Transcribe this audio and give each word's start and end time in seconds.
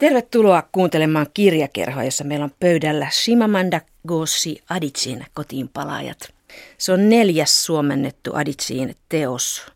Tervetuloa 0.00 0.68
kuuntelemaan 0.72 1.26
kirjakerhoa, 1.34 2.04
jossa 2.04 2.24
meillä 2.24 2.44
on 2.44 2.54
pöydällä 2.60 3.08
Shimamanda 3.10 3.80
Gossi 4.08 4.62
Adicin 4.70 5.26
kotiinpalaajat. 5.34 6.34
Se 6.78 6.92
on 6.92 7.08
neljäs 7.08 7.64
suomennettu 7.64 8.34
Adicin 8.34 8.96
teos. 9.08 9.66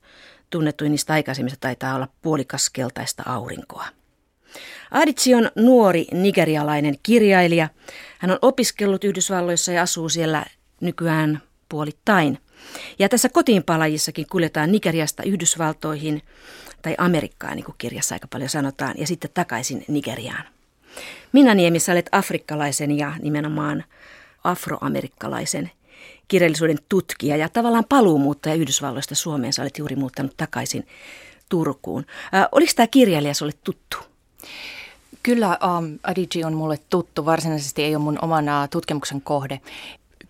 Tunnettuin 0.51 0.91
niistä 0.91 1.13
aikaisemmista 1.13 1.59
taitaa 1.61 1.95
olla 1.95 2.09
puolikas 2.23 2.71
keltaista 2.71 3.23
aurinkoa. 3.27 3.87
Adici 4.91 5.35
on 5.35 5.51
nuori 5.57 6.07
nigerialainen 6.13 6.99
kirjailija. 7.03 7.69
Hän 8.19 8.31
on 8.31 8.39
opiskellut 8.43 9.05
Yhdysvalloissa 9.05 9.73
ja 9.73 9.83
asuu 9.83 10.09
siellä 10.09 10.45
nykyään 10.81 11.43
puolittain. 11.69 12.39
Ja 12.99 13.09
tässä 13.09 13.29
kotiinpalajissakin 13.29 14.27
kuljetaan 14.31 14.73
Nigeriasta 14.73 15.23
Yhdysvaltoihin 15.23 16.23
tai 16.83 16.95
Amerikkaan, 16.99 17.57
niin 17.57 17.65
kuin 17.65 17.75
kirjassa 17.79 18.15
aika 18.15 18.29
paljon 18.29 18.51
sanotaan, 18.51 18.95
ja 18.99 19.07
sitten 19.07 19.31
takaisin 19.35 19.85
Nigeriaan. 19.89 20.45
Minä 21.33 21.55
Niemi, 21.55 21.79
sä 21.79 21.93
olet 21.93 22.09
afrikkalaisen 22.13 22.99
ja 22.99 23.13
nimenomaan 23.23 23.85
afroamerikkalaisen 24.45 25.71
kirjallisuuden 26.29 26.79
tutkija 26.89 27.37
ja 27.37 27.49
tavallaan 27.49 27.85
paluumuuttaja 27.89 28.55
Yhdysvalloista 28.55 29.15
Suomeen. 29.15 29.53
Sä 29.53 29.63
olet 29.63 29.79
juuri 29.79 29.97
muuttanut 29.97 30.37
takaisin 30.37 30.87
Turkuun. 31.49 32.07
Äh, 32.35 32.47
oliko 32.53 32.73
tämä 32.77 32.87
kirjailija 32.87 33.35
sulle 33.35 33.53
tuttu? 33.65 33.99
Kyllä 35.23 35.59
um, 35.79 35.99
Adigi 36.03 36.45
on 36.45 36.55
mulle 36.55 36.79
tuttu. 36.91 37.27
Varsinaisesti 37.27 37.83
ei 37.83 37.97
ole 37.97 38.05
mun 38.05 38.19
omana 38.23 38.69
tutkimuksen 38.69 39.21
kohde. 39.21 39.61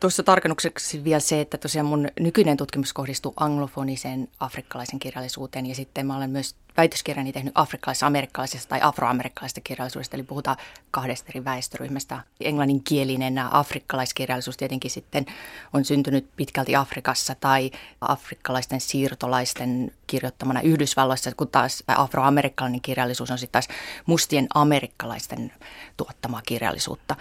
Tuossa 0.01 0.23
tarkennukseksi 0.23 1.05
vielä 1.05 1.21
se, 1.21 1.41
että 1.41 1.59
tosiaan 1.59 1.87
mun 1.87 2.09
nykyinen 2.21 2.57
tutkimus 2.57 2.93
kohdistuu 2.93 3.33
anglofoniseen 3.37 4.29
afrikkalaisen 4.41 4.99
kirjallisuuteen 4.99 5.67
ja 5.67 5.75
sitten 5.75 6.07
mä 6.07 6.17
olen 6.17 6.31
myös 6.31 6.55
väitöskirjani 6.77 7.33
tehnyt 7.33 7.53
afrikkalaisesta, 7.57 8.07
amerikkalaisesta 8.07 8.69
tai 8.69 8.81
afroamerikkalaisesta 8.83 9.61
kirjallisuudesta, 9.61 10.17
eli 10.17 10.23
puhutaan 10.23 10.57
kahdesta 10.91 11.29
eri 11.29 11.45
väestöryhmästä. 11.45 12.21
Englanninkielinen 12.41 13.39
afrikkalaiskirjallisuus 13.39 14.57
tietenkin 14.57 14.91
sitten 14.91 15.27
on 15.73 15.85
syntynyt 15.85 16.27
pitkälti 16.37 16.77
Afrikassa 16.77 17.35
tai 17.41 17.71
afrikkalaisten 18.01 18.81
siirtolaisten 18.81 19.93
kirjoittamana 20.07 20.61
Yhdysvalloissa, 20.61 21.33
kun 21.37 21.49
taas 21.49 21.85
afroamerikkalainen 21.89 22.81
kirjallisuus 22.81 23.31
on 23.31 23.39
sitten 23.39 23.63
taas 23.63 23.79
mustien 24.07 24.47
amerikkalaisten 24.55 25.53
tuottamaa 25.97 26.43
kirjallisuutta. 26.47 27.17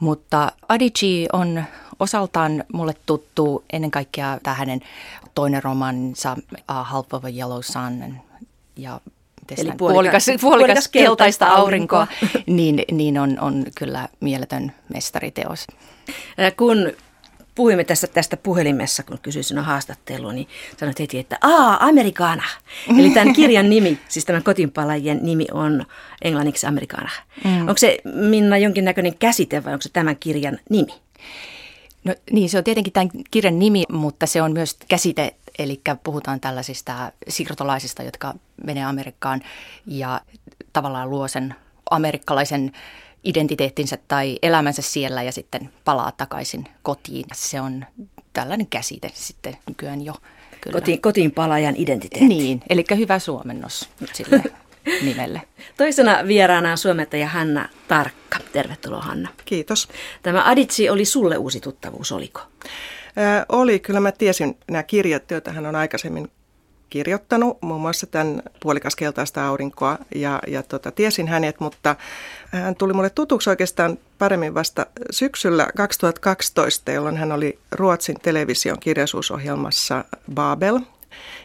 Mutta 0.00 0.52
Adichie 0.68 1.26
on 1.32 1.64
osaltaan 2.00 2.64
mulle 2.72 2.94
tuttu 3.06 3.64
ennen 3.72 3.90
kaikkea 3.90 4.38
tämä 4.42 4.54
hänen 4.54 4.80
toinen 5.34 5.62
romaninsa 5.62 6.36
uh, 6.52 6.56
Half 6.68 7.14
of 7.14 7.24
a 7.24 7.28
Yellow 7.28 7.60
Sun 7.62 8.27
ja 8.78 9.00
Eli 9.58 9.72
puolikas, 9.78 10.26
puolikas, 10.26 10.40
puolikas 10.40 10.88
keltaista 10.88 11.46
aurinkoa, 11.46 12.06
niin, 12.46 12.82
niin 12.92 13.18
on, 13.18 13.38
on 13.40 13.64
kyllä 13.74 14.08
mieletön 14.20 14.72
mestariteos. 14.88 15.66
Kun 16.56 16.92
puhuimme 17.54 17.84
tästä, 17.84 18.06
tästä 18.06 18.36
puhelimessa, 18.36 19.02
kun 19.02 19.18
kysyin 19.22 19.44
sinua 19.44 19.62
haastattelua, 19.62 20.32
niin 20.32 20.48
sanoit 20.76 20.98
heti, 20.98 21.18
että 21.18 21.38
aa, 21.40 21.86
Amerikana. 21.86 22.44
Eli 22.98 23.10
tämän 23.10 23.32
kirjan 23.32 23.70
nimi, 23.70 23.98
siis 24.08 24.24
tämän 24.24 24.42
kotinpalajien 24.42 25.20
nimi 25.22 25.46
on 25.52 25.84
englanniksi 26.22 26.66
Amerikana. 26.66 27.10
Mm. 27.44 27.60
Onko 27.60 27.78
se 27.78 27.98
Minna 28.14 28.58
jonkinnäköinen 28.58 29.18
käsite 29.18 29.64
vai 29.64 29.72
onko 29.72 29.82
se 29.82 29.88
tämän 29.92 30.16
kirjan 30.16 30.58
nimi? 30.70 30.92
No 32.04 32.14
niin, 32.30 32.50
se 32.50 32.58
on 32.58 32.64
tietenkin 32.64 32.92
tämän 32.92 33.10
kirjan 33.30 33.58
nimi, 33.58 33.84
mutta 33.92 34.26
se 34.26 34.42
on 34.42 34.52
myös 34.52 34.76
käsite, 34.88 35.34
eli 35.58 35.80
puhutaan 36.04 36.40
tällaisista 36.40 37.12
siirtolaisista, 37.28 38.02
jotka 38.02 38.34
menee 38.64 38.84
Amerikkaan 38.84 39.42
ja 39.86 40.20
tavallaan 40.72 41.10
luo 41.10 41.28
sen 41.28 41.54
amerikkalaisen 41.90 42.72
identiteettinsä 43.24 43.98
tai 44.08 44.38
elämänsä 44.42 44.82
siellä 44.82 45.22
ja 45.22 45.32
sitten 45.32 45.70
palaa 45.84 46.12
takaisin 46.12 46.64
kotiin. 46.82 47.24
Se 47.34 47.60
on 47.60 47.86
tällainen 48.32 48.66
käsite 48.66 49.10
sitten 49.14 49.56
nykyään 49.68 50.04
jo. 50.04 50.14
Kyllä. 50.60 50.74
Kotiin, 50.80 51.00
kotiin 51.00 51.30
palaajan 51.32 51.74
identiteetti. 51.76 52.28
Niin, 52.28 52.62
eli 52.68 52.84
hyvä 52.96 53.18
suomennos 53.18 53.88
sille 54.12 54.42
nimelle. 55.06 55.42
Toisena 55.76 56.18
vieraana 56.26 56.70
on 56.70 56.78
suomentaja 56.78 57.28
Hanna 57.28 57.68
Tarkka. 57.88 58.38
Tervetuloa 58.52 59.00
Hanna. 59.00 59.28
Kiitos. 59.44 59.88
Tämä 60.22 60.48
Aditsi 60.48 60.90
oli 60.90 61.04
sulle 61.04 61.36
uusi 61.36 61.60
tuttavuus, 61.60 62.12
oliko? 62.12 62.40
Oli, 63.48 63.78
kyllä 63.78 64.00
mä 64.00 64.12
tiesin 64.12 64.56
nämä 64.70 64.82
kirjat, 64.82 65.30
joita 65.30 65.52
hän 65.52 65.66
on 65.66 65.76
aikaisemmin 65.76 66.30
kirjoittanut, 66.90 67.62
muun 67.62 67.80
muassa 67.80 68.06
tämän 68.06 68.42
puolikas 68.60 68.96
keltaista 68.96 69.48
aurinkoa, 69.48 69.98
ja, 70.14 70.40
ja 70.46 70.62
tota, 70.62 70.92
tiesin 70.92 71.28
hänet, 71.28 71.60
mutta 71.60 71.96
hän 72.52 72.74
tuli 72.74 72.92
mulle 72.92 73.10
tutuksi 73.10 73.50
oikeastaan 73.50 73.98
paremmin 74.18 74.54
vasta 74.54 74.86
syksyllä 75.10 75.68
2012, 75.76 76.92
jolloin 76.92 77.16
hän 77.16 77.32
oli 77.32 77.58
Ruotsin 77.70 78.20
television 78.22 78.80
kirjallisuusohjelmassa 78.80 80.04
Babel, 80.34 80.80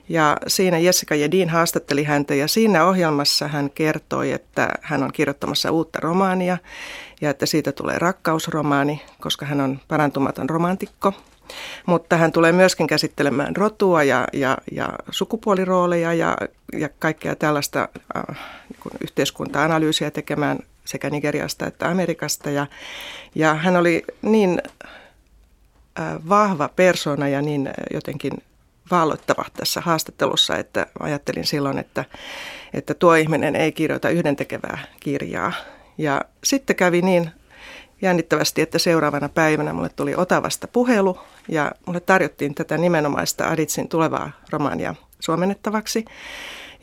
ja 0.09 0.37
siinä 0.47 0.79
Jessica 0.79 1.15
Jedin 1.15 1.49
haastatteli 1.49 2.03
häntä 2.03 2.35
ja 2.35 2.47
siinä 2.47 2.85
ohjelmassa 2.85 3.47
hän 3.47 3.69
kertoi, 3.69 4.31
että 4.31 4.69
hän 4.81 5.03
on 5.03 5.13
kirjoittamassa 5.13 5.71
uutta 5.71 5.99
romaania 6.01 6.57
ja 7.21 7.29
että 7.29 7.45
siitä 7.45 7.71
tulee 7.71 7.99
rakkausromaani, 7.99 9.01
koska 9.21 9.45
hän 9.45 9.61
on 9.61 9.79
parantumaton 9.87 10.49
romantikko. 10.49 11.13
Mutta 11.85 12.17
hän 12.17 12.31
tulee 12.31 12.51
myöskin 12.51 12.87
käsittelemään 12.87 13.55
rotua 13.55 14.03
ja, 14.03 14.27
ja, 14.33 14.57
ja 14.71 14.89
sukupuolirooleja 15.09 16.13
ja, 16.13 16.37
ja 16.73 16.89
kaikkea 16.99 17.35
tällaista 17.35 17.89
äh, 18.17 18.37
niin 18.69 18.97
yhteiskunta-analyysiä 19.03 20.11
tekemään 20.11 20.59
sekä 20.85 21.09
Nigeriasta 21.09 21.67
että 21.67 21.89
Amerikasta. 21.89 22.49
Ja, 22.49 22.67
ja 23.35 23.53
hän 23.53 23.75
oli 23.75 24.03
niin 24.21 24.61
äh, 25.99 26.15
vahva 26.29 26.69
persona 26.75 27.27
ja 27.27 27.41
niin 27.41 27.69
jotenkin 27.93 28.33
valloittava 28.91 29.45
tässä 29.53 29.81
haastattelussa, 29.81 30.57
että 30.57 30.87
ajattelin 30.99 31.45
silloin, 31.45 31.77
että, 31.77 32.05
että 32.73 32.93
tuo 32.93 33.15
ihminen 33.15 33.55
ei 33.55 33.71
kirjoita 33.71 34.09
yhdentekevää 34.09 34.77
kirjaa. 34.99 35.53
Ja 35.97 36.21
sitten 36.43 36.75
kävi 36.75 37.01
niin 37.01 37.31
jännittävästi, 38.01 38.61
että 38.61 38.79
seuraavana 38.79 39.29
päivänä 39.29 39.73
mulle 39.73 39.89
tuli 39.89 40.15
Otavasta 40.15 40.67
puhelu 40.67 41.19
ja 41.47 41.71
mulle 41.85 41.99
tarjottiin 41.99 42.55
tätä 42.55 42.77
nimenomaista 42.77 43.47
Aditsin 43.47 43.89
tulevaa 43.89 44.31
romaania 44.49 44.95
suomennettavaksi. 45.19 46.05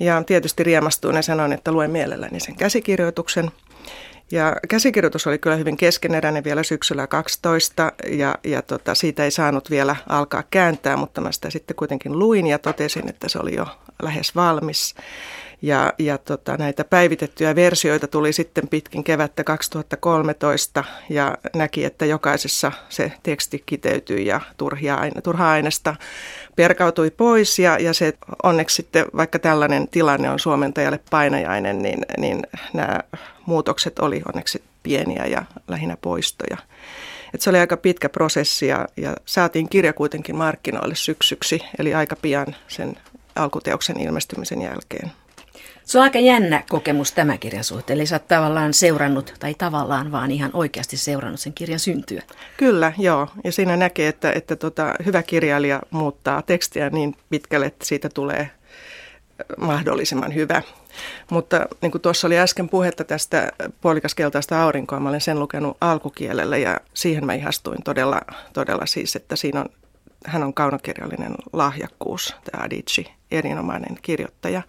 Ja 0.00 0.22
tietysti 0.22 0.64
riemastuin 0.64 1.16
ja 1.16 1.22
sanoin, 1.22 1.52
että 1.52 1.72
luen 1.72 1.90
mielelläni 1.90 2.40
sen 2.40 2.56
käsikirjoituksen– 2.56 3.50
ja 4.30 4.56
käsikirjoitus 4.68 5.26
oli 5.26 5.38
kyllä 5.38 5.56
hyvin 5.56 5.76
keskeneräinen 5.76 6.44
vielä 6.44 6.62
syksyllä 6.62 7.06
12 7.06 7.92
ja, 8.06 8.34
ja 8.44 8.62
tota, 8.62 8.94
siitä 8.94 9.24
ei 9.24 9.30
saanut 9.30 9.70
vielä 9.70 9.96
alkaa 10.08 10.44
kääntää, 10.50 10.96
mutta 10.96 11.20
mä 11.20 11.32
sitä 11.32 11.50
sitten 11.50 11.76
kuitenkin 11.76 12.18
luin 12.18 12.46
ja 12.46 12.58
totesin, 12.58 13.08
että 13.08 13.28
se 13.28 13.38
oli 13.38 13.54
jo 13.54 13.66
lähes 14.02 14.34
valmis. 14.34 14.94
Ja, 15.62 15.92
ja 15.98 16.18
tota, 16.18 16.56
näitä 16.56 16.84
päivitettyjä 16.84 17.54
versioita 17.54 18.08
tuli 18.08 18.32
sitten 18.32 18.68
pitkin 18.68 19.04
kevättä 19.04 19.44
2013 19.44 20.84
ja 21.08 21.38
näki, 21.54 21.84
että 21.84 22.06
jokaisessa 22.06 22.72
se 22.88 23.12
teksti 23.22 23.62
kiteytyi 23.66 24.26
ja 24.26 24.40
turhia, 24.56 24.98
turhaa 25.22 25.50
aineesta 25.50 25.96
perkautui 26.56 27.10
pois 27.10 27.58
ja, 27.58 27.78
ja 27.78 27.94
se 27.94 28.14
onneksi 28.42 28.76
sitten, 28.76 29.06
vaikka 29.16 29.38
tällainen 29.38 29.88
tilanne 29.88 30.30
on 30.30 30.38
suomentajalle 30.38 31.00
painajainen, 31.10 31.82
niin, 31.82 32.06
niin 32.18 32.42
nämä 32.74 33.00
muutokset 33.46 33.98
oli 33.98 34.22
onneksi 34.28 34.62
pieniä 34.82 35.26
ja 35.26 35.44
lähinnä 35.68 35.96
poistoja. 36.00 36.56
Et 37.34 37.40
se 37.40 37.50
oli 37.50 37.58
aika 37.58 37.76
pitkä 37.76 38.08
prosessi 38.08 38.66
ja, 38.66 38.88
ja 38.96 39.16
saatiin 39.24 39.68
kirja 39.68 39.92
kuitenkin 39.92 40.36
markkinoille 40.36 40.94
syksyksi, 40.94 41.62
eli 41.78 41.94
aika 41.94 42.16
pian 42.16 42.56
sen 42.68 42.96
alkuteoksen 43.36 44.00
ilmestymisen 44.00 44.62
jälkeen. 44.62 45.12
Se 45.90 45.98
on 45.98 46.04
aika 46.04 46.18
jännä 46.18 46.62
kokemus 46.68 47.12
tämä 47.12 47.38
kirjan 47.38 47.64
suhteen, 47.64 47.98
eli 47.98 48.06
sä 48.06 48.14
oot 48.14 48.28
tavallaan 48.28 48.74
seurannut, 48.74 49.34
tai 49.40 49.54
tavallaan 49.54 50.12
vaan 50.12 50.30
ihan 50.30 50.50
oikeasti 50.54 50.96
seurannut 50.96 51.40
sen 51.40 51.52
kirjan 51.52 51.78
syntyä. 51.78 52.22
Kyllä, 52.56 52.92
joo. 52.98 53.28
Ja 53.44 53.52
siinä 53.52 53.76
näkee, 53.76 54.08
että, 54.08 54.32
että 54.32 54.56
tota, 54.56 54.94
hyvä 55.04 55.22
kirjailija 55.22 55.80
muuttaa 55.90 56.42
tekstiä 56.42 56.90
niin 56.90 57.16
pitkälle, 57.30 57.66
että 57.66 57.86
siitä 57.86 58.08
tulee 58.08 58.50
mahdollisimman 59.58 60.34
hyvä. 60.34 60.62
Mutta 61.30 61.66
niin 61.82 61.92
kuin 61.92 62.02
tuossa 62.02 62.26
oli 62.26 62.38
äsken 62.38 62.68
puhetta 62.68 63.04
tästä 63.04 63.52
puolikaskeltaista 63.80 64.62
aurinkoa, 64.62 65.00
mä 65.00 65.08
olen 65.08 65.20
sen 65.20 65.38
lukenut 65.38 65.76
alkukielellä 65.80 66.56
ja 66.56 66.80
siihen 66.94 67.26
mä 67.26 67.34
ihastuin 67.34 67.82
todella, 67.82 68.20
todella 68.52 68.86
siis, 68.86 69.16
että 69.16 69.36
siinä 69.36 69.60
on, 69.60 69.66
hän 70.26 70.42
on 70.42 70.54
kaunokirjallinen 70.54 71.34
lahjakkuus, 71.52 72.36
tämä 72.50 72.64
Adichie, 72.64 73.06
erinomainen 73.30 73.98
kirjoittaja. 74.02 74.62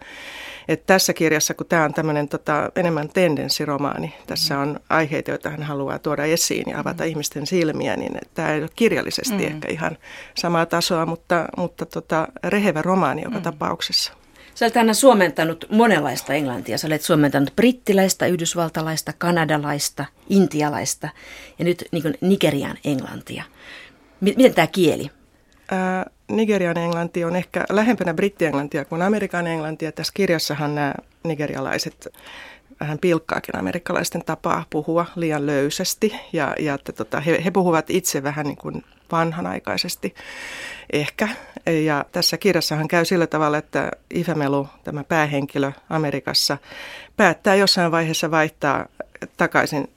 Et 0.68 0.86
tässä 0.86 1.12
kirjassa, 1.12 1.54
kun 1.54 1.66
tämä 1.66 1.84
on 1.84 1.94
tämmöinen 1.94 2.28
tota, 2.28 2.70
enemmän 2.76 3.08
tendenssiromaani, 3.08 4.14
tässä 4.26 4.58
on 4.58 4.80
aiheita, 4.88 5.30
joita 5.30 5.50
hän 5.50 5.62
haluaa 5.62 5.98
tuoda 5.98 6.24
esiin 6.24 6.70
ja 6.70 6.80
avata 6.80 7.04
mm. 7.04 7.08
ihmisten 7.08 7.46
silmiä, 7.46 7.96
niin 7.96 8.12
tämä 8.34 8.52
ei 8.52 8.62
ole 8.62 8.70
kirjallisesti 8.76 9.36
mm. 9.36 9.44
ehkä 9.44 9.68
ihan 9.68 9.98
samaa 10.34 10.66
tasoa, 10.66 11.06
mutta, 11.06 11.48
mutta 11.56 11.86
tota, 11.86 12.28
rehevä 12.44 12.82
romaani 12.82 13.22
joka 13.22 13.36
mm. 13.36 13.42
tapauksessa. 13.42 14.12
Sä 14.54 14.64
olet 14.64 14.76
aina 14.76 14.94
suomentanut 14.94 15.64
monenlaista 15.70 16.34
englantia. 16.34 16.78
Sä 16.78 16.86
olet 16.86 17.02
suomentanut 17.02 17.56
brittiläistä, 17.56 18.26
yhdysvaltalaista, 18.26 19.12
kanadalaista, 19.18 20.04
intialaista 20.28 21.08
ja 21.58 21.64
nyt 21.64 21.84
niin 21.92 22.14
Nigerian 22.20 22.76
englantia. 22.84 23.44
Miten 24.20 24.54
tämä 24.54 24.66
kieli? 24.66 25.10
Ää, 25.70 26.10
Nigerian 26.36 26.78
englanti 26.78 27.24
on 27.24 27.36
ehkä 27.36 27.64
lähempänä 27.70 28.14
brittienglantia 28.14 28.84
kuin 28.84 29.02
Amerikan 29.02 29.46
englantia. 29.46 29.92
Tässä 29.92 30.12
kirjassahan 30.16 30.74
nämä 30.74 30.94
nigerialaiset 31.24 32.08
vähän 32.80 32.98
pilkkaakin 32.98 33.56
amerikkalaisten 33.56 34.24
tapaa 34.24 34.64
puhua 34.70 35.06
liian 35.16 35.46
löysästi 35.46 36.14
ja, 36.32 36.54
ja 36.58 36.74
että 36.74 36.92
tota, 36.92 37.20
he, 37.20 37.42
he 37.44 37.50
puhuvat 37.50 37.90
itse 37.90 38.22
vähän 38.22 38.46
niin 38.46 38.56
kuin 38.56 38.84
vanhanaikaisesti 39.12 40.14
ehkä. 40.92 41.28
Ja 41.84 42.04
tässä 42.12 42.38
kirjassahan 42.38 42.88
käy 42.88 43.04
sillä 43.04 43.26
tavalla, 43.26 43.58
että 43.58 43.90
Ifemelu, 44.14 44.68
tämä 44.84 45.04
päähenkilö 45.04 45.72
Amerikassa, 45.90 46.58
päättää 47.16 47.54
jossain 47.54 47.92
vaiheessa 47.92 48.30
vaihtaa 48.30 48.86
takaisin 49.36 49.88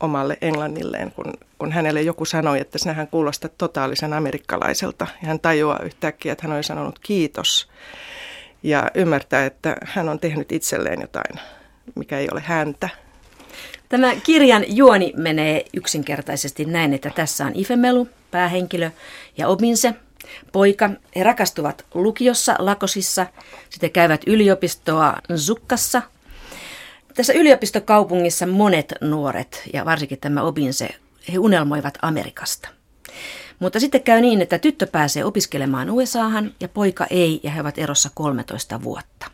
omalle 0.00 0.38
englannilleen, 0.40 1.12
kun, 1.12 1.32
kun 1.58 1.72
hänelle 1.72 2.02
joku 2.02 2.24
sanoi, 2.24 2.60
että 2.60 2.78
sinähän 2.78 3.08
kuulostaa 3.08 3.50
totaalisen 3.58 4.12
amerikkalaiselta. 4.12 5.06
Ja 5.22 5.28
hän 5.28 5.40
tajuaa 5.40 5.80
yhtäkkiä, 5.82 6.32
että 6.32 6.46
hän 6.46 6.56
oli 6.56 6.62
sanonut 6.62 6.98
kiitos 6.98 7.68
ja 8.62 8.90
ymmärtää, 8.94 9.46
että 9.46 9.76
hän 9.84 10.08
on 10.08 10.18
tehnyt 10.18 10.52
itselleen 10.52 11.00
jotain, 11.00 11.40
mikä 11.94 12.18
ei 12.18 12.28
ole 12.32 12.40
häntä. 12.40 12.88
Tämä 13.88 14.14
kirjan 14.16 14.64
juoni 14.68 15.12
menee 15.16 15.64
yksinkertaisesti 15.76 16.64
näin, 16.64 16.94
että 16.94 17.10
tässä 17.10 17.46
on 17.46 17.52
Ifemelu, 17.54 18.08
päähenkilö, 18.30 18.90
ja 19.38 19.48
Obinse, 19.48 19.94
poika. 20.52 20.90
He 21.16 21.22
rakastuvat 21.22 21.84
lukiossa, 21.94 22.56
Lakosissa, 22.58 23.26
sitten 23.70 23.90
käyvät 23.90 24.20
yliopistoa 24.26 25.14
Zukkassa. 25.36 26.02
Tässä 27.16 27.32
yliopistokaupungissa 27.32 28.46
monet 28.46 28.94
nuoret, 29.00 29.62
ja 29.72 29.84
varsinkin 29.84 30.20
tämä 30.20 30.42
Obinse, 30.42 30.88
he 31.32 31.38
unelmoivat 31.38 31.98
Amerikasta. 32.02 32.68
Mutta 33.58 33.80
sitten 33.80 34.02
käy 34.02 34.20
niin, 34.20 34.42
että 34.42 34.58
tyttö 34.58 34.86
pääsee 34.86 35.24
opiskelemaan 35.24 35.90
USAhan 35.90 36.54
ja 36.60 36.68
poika 36.68 37.06
ei, 37.10 37.40
ja 37.42 37.50
he 37.50 37.60
ovat 37.60 37.78
erossa 37.78 38.10
13 38.14 38.82
vuotta. 38.82 39.26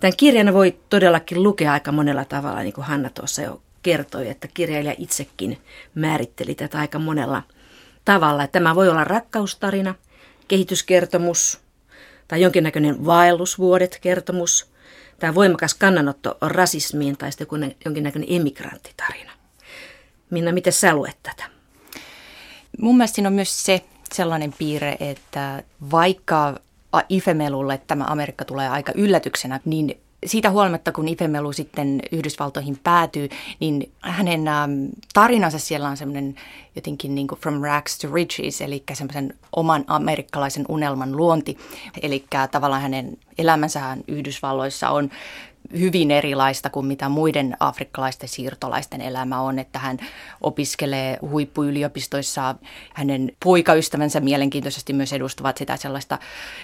Tämän 0.00 0.16
kirjan 0.16 0.54
voi 0.54 0.78
todellakin 0.90 1.42
lukea 1.42 1.72
aika 1.72 1.92
monella 1.92 2.24
tavalla, 2.24 2.60
niin 2.60 2.72
kuin 2.72 2.84
Hanna 2.84 3.10
tuossa 3.10 3.42
jo 3.42 3.62
kertoi, 3.82 4.28
että 4.28 4.48
kirjailija 4.54 4.94
itsekin 4.98 5.58
määritteli 5.94 6.54
tätä 6.54 6.78
aika 6.78 6.98
monella 6.98 7.42
tavalla. 8.04 8.46
Tämä 8.46 8.74
voi 8.74 8.88
olla 8.88 9.04
rakkaustarina, 9.04 9.94
kehityskertomus 10.48 11.60
tai 12.28 12.42
jonkinnäköinen 12.42 13.06
vaellusvuodet 13.06 13.98
kertomus 14.00 14.70
tai 15.20 15.34
voimakas 15.34 15.74
kannanotto 15.74 16.38
rasismiin 16.40 17.16
tai 17.16 17.32
sitten 17.32 17.74
jonkinnäköinen 17.84 18.28
emigranttitarina. 18.32 19.32
Minna, 20.30 20.52
miten 20.52 20.72
sä 20.72 20.94
luet 20.94 21.16
tätä? 21.22 21.44
Mun 22.78 22.96
mielestä 22.96 23.14
siinä 23.14 23.28
on 23.28 23.34
myös 23.34 23.64
se 23.64 23.84
sellainen 24.12 24.54
piirre, 24.58 24.96
että 25.00 25.62
vaikka 25.90 26.60
Ifemelulle 27.08 27.80
tämä 27.86 28.04
Amerikka 28.04 28.44
tulee 28.44 28.68
aika 28.68 28.92
yllätyksenä, 28.94 29.60
niin 29.64 30.00
siitä 30.26 30.50
huolimatta, 30.50 30.92
kun 30.92 31.08
Ifemelu 31.08 31.52
sitten 31.52 32.00
Yhdysvaltoihin 32.12 32.78
päätyy, 32.84 33.28
niin 33.60 33.92
hänen 34.00 34.48
ähm, 34.48 34.70
tarinansa 35.14 35.58
siellä 35.58 35.88
on 35.88 35.96
semmoinen 35.96 36.34
jotenkin 36.76 37.14
niin 37.14 37.28
kuin 37.28 37.40
from 37.40 37.60
rags 37.62 37.98
to 37.98 38.14
riches, 38.14 38.60
eli 38.60 38.82
semmoisen 38.92 39.34
oman 39.56 39.84
amerikkalaisen 39.86 40.64
unelman 40.68 41.16
luonti. 41.16 41.58
Eli 42.02 42.24
tavallaan 42.50 42.82
hänen 42.82 43.18
elämänsä 43.38 43.96
Yhdysvalloissa 44.08 44.90
on 44.90 45.10
hyvin 45.78 46.10
erilaista 46.10 46.70
kuin 46.70 46.86
mitä 46.86 47.08
muiden 47.08 47.56
afrikkalaisten 47.60 48.28
siirtolaisten 48.28 49.00
elämä 49.00 49.40
on, 49.40 49.58
että 49.58 49.78
hän 49.78 49.98
opiskelee 50.40 51.18
huippuyliopistoissa, 51.30 52.54
hänen 52.94 53.32
poikaystävänsä 53.44 54.20
mielenkiintoisesti 54.20 54.92
myös 54.92 55.12
edustavat 55.12 55.56
sitä 55.56 55.76
sellaista, 55.76 56.18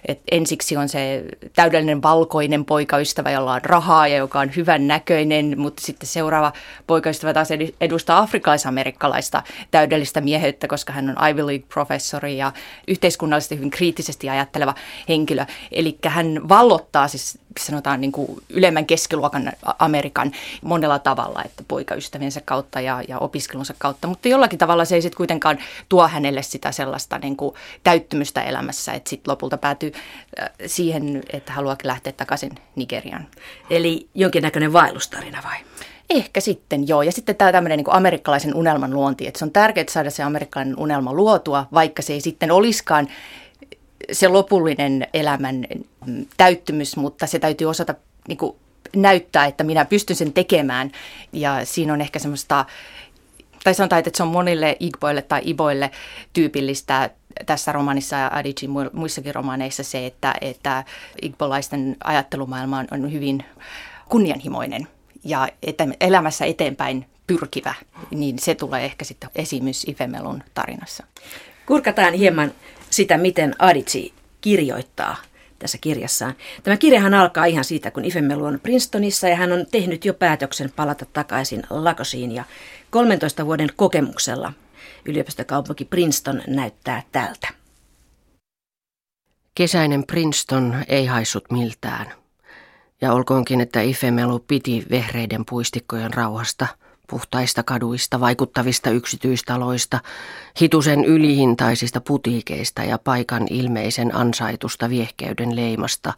että 0.09 0.25
ensiksi 0.31 0.77
on 0.77 0.89
se 0.89 1.25
täydellinen 1.55 2.03
valkoinen 2.03 2.65
poikaystävä, 2.65 3.31
jolla 3.31 3.53
on 3.53 3.65
rahaa 3.65 4.09
ja 4.09 4.17
joka 4.17 4.41
on 4.41 4.51
hyvän 4.57 4.87
näköinen, 4.87 5.55
mutta 5.57 5.83
sitten 5.83 6.09
seuraava 6.09 6.53
poikaystävä 6.87 7.35
taas 7.35 7.49
edustaa 7.81 8.19
afrikalais-amerikkalaista 8.19 9.43
täydellistä 9.71 10.21
mieheyttä, 10.21 10.69
koska 10.69 10.93
hän 10.93 11.11
on 11.11 11.29
Ivy 11.29 11.43
League-professori 11.47 12.37
ja 12.37 12.53
yhteiskunnallisesti 12.89 13.57
hyvin 13.57 13.71
kriittisesti 13.71 14.29
ajatteleva 14.29 14.75
henkilö. 15.09 15.47
Eli 15.73 15.99
hän 16.07 16.49
vallottaa 16.49 17.09
siis 17.09 17.39
sanotaan 17.61 18.01
niin 18.01 18.13
kuin 18.13 18.43
ylemmän 18.51 18.87
keskiluokan 18.97 19.53
Amerikan 19.79 20.33
monella 20.63 20.99
tavalla, 20.99 21.43
että 21.45 21.65
poikaystäviensä 21.69 22.41
kautta 22.45 22.81
ja, 22.81 23.03
ja 23.09 23.19
opiskelunsa 23.19 23.75
kautta, 23.79 24.09
mutta 24.09 24.29
jollakin 24.29 24.59
tavalla 24.59 24.85
se 24.85 24.95
ei 24.95 25.03
sitten 25.03 25.17
kuitenkaan 25.17 25.59
tuo 25.89 26.09
hänelle 26.09 26.43
sitä 26.43 26.73
sellaista 26.73 27.19
niin 27.19 27.37
kuin 27.37 27.55
täyttymystä 27.85 28.43
elämässä, 28.43 28.93
että 28.93 29.11
sitten 29.11 29.33
lopulta 29.33 29.59
päätyy 29.59 29.93
siihen, 30.67 31.23
että 31.33 31.53
haluaakin 31.53 31.89
lähteä 31.89 32.13
takaisin 32.13 32.53
Nigerian. 32.77 33.27
Eli 33.71 34.09
jonkinnäköinen 34.15 34.73
vaellustarina 34.73 35.43
vai? 35.45 35.57
Ehkä 36.11 36.41
sitten, 36.41 36.89
joo. 36.89 37.03
Ja 37.03 37.13
sitten 37.13 37.37
tämä 37.37 37.53
tämmöinen 37.53 37.77
niin 37.77 37.95
amerikkalaisen 37.95 38.55
unelman 38.55 38.95
luonti, 38.95 39.27
että 39.27 39.39
se 39.39 39.45
on 39.45 39.51
tärkeää 39.51 39.87
saada 39.89 40.11
se 40.11 40.23
amerikkalainen 40.23 40.79
unelma 40.79 41.13
luotua, 41.13 41.67
vaikka 41.75 42.03
se 42.03 42.13
ei 42.13 42.21
sitten 42.21 42.51
olisikaan 42.51 43.09
se 44.13 44.29
lopullinen 44.29 45.07
elämän 45.15 45.67
täyttymys, 46.37 46.97
mutta 46.97 47.27
se 47.27 47.39
täytyy 47.39 47.67
osata 47.67 47.95
niin 48.29 48.39
kuin, 48.39 48.57
näyttää, 48.97 49.47
että 49.47 49.65
minä 49.65 49.85
pystyn 49.85 50.17
sen 50.17 50.33
tekemään. 50.33 50.93
Ja 51.33 51.65
siinä 51.65 51.93
on 51.93 52.01
ehkä 52.01 52.19
semmoista, 52.19 52.65
tai 53.65 53.75
sanotaan, 53.75 53.99
että 53.99 54.11
se 54.15 54.23
on 54.23 54.29
monille 54.29 54.77
igboille 54.81 55.23
tai 55.23 55.41
iboille 55.45 55.91
tyypillistä 56.33 57.11
tässä 57.47 57.73
romanissa 57.73 58.17
ja 58.17 58.31
Adicin 58.35 58.71
muissakin 58.93 59.35
romaaneissa 59.35 59.83
se, 59.83 60.07
että, 60.07 60.35
että 60.41 60.85
igbolaisten 61.23 61.97
ajattelumaailma 62.05 62.79
on, 62.79 62.87
on 62.91 63.13
hyvin 63.13 63.45
kunnianhimoinen 64.09 64.89
ja 65.25 65.49
että 65.63 65.89
elämässä 66.01 66.45
eteenpäin 66.45 67.07
pyrkivä, 67.27 67.75
niin 68.11 68.39
se 68.39 68.55
tulee 68.55 68.85
ehkä 68.85 69.05
sitten 69.05 69.31
esiin 69.35 69.65
myös 69.65 69.85
Ifemelun 69.85 70.43
tarinassa. 70.55 71.05
Kurkataan 71.67 72.15
hieman 72.15 72.53
sitä, 72.91 73.19
miten 73.19 73.55
Adici 73.59 74.13
kirjoittaa 74.41 75.17
tässä 75.59 75.79
kirjassaan. 75.81 76.35
Tämä 76.63 76.77
kirjahan 76.77 77.15
alkaa 77.15 77.45
ihan 77.45 77.65
siitä, 77.65 77.91
kun 77.91 78.05
Ifemelu 78.05 78.45
on 78.45 78.61
Princetonissa 78.63 79.29
ja 79.29 79.37
hän 79.37 79.53
on 79.53 79.67
tehnyt 79.71 80.05
jo 80.05 80.15
päätöksen 80.15 80.73
palata 80.77 81.07
takaisin 81.13 81.63
Lakosiin 81.71 82.33
ja 82.33 82.45
13 82.91 83.47
vuoden 83.47 83.69
kokemuksella 83.77 84.53
yliopistokaupunki 85.05 85.85
Princeton 85.85 86.43
näyttää 86.47 87.03
tältä. 87.13 87.49
Kesäinen 89.55 90.07
Princeton 90.07 90.85
ei 90.89 91.07
haissut 91.07 91.45
miltään. 91.51 92.07
Ja 93.01 93.13
olkoonkin, 93.13 93.61
että 93.61 93.81
Ifemelu 93.81 94.39
piti 94.39 94.87
vehreiden 94.91 95.45
puistikkojen 95.45 96.15
rauhasta– 96.15 96.67
puhtaista 97.07 97.63
kaduista, 97.63 98.21
vaikuttavista 98.21 98.91
yksityistaloista, 98.91 100.01
hitusen 100.61 101.05
ylihintaisista 101.05 102.01
putiikeista 102.01 102.85
ja 102.85 102.99
paikan 102.99 103.47
ilmeisen 103.51 104.15
ansaitusta 104.15 104.91
viehkeyden 104.91 105.57
leimasta. 105.57 106.13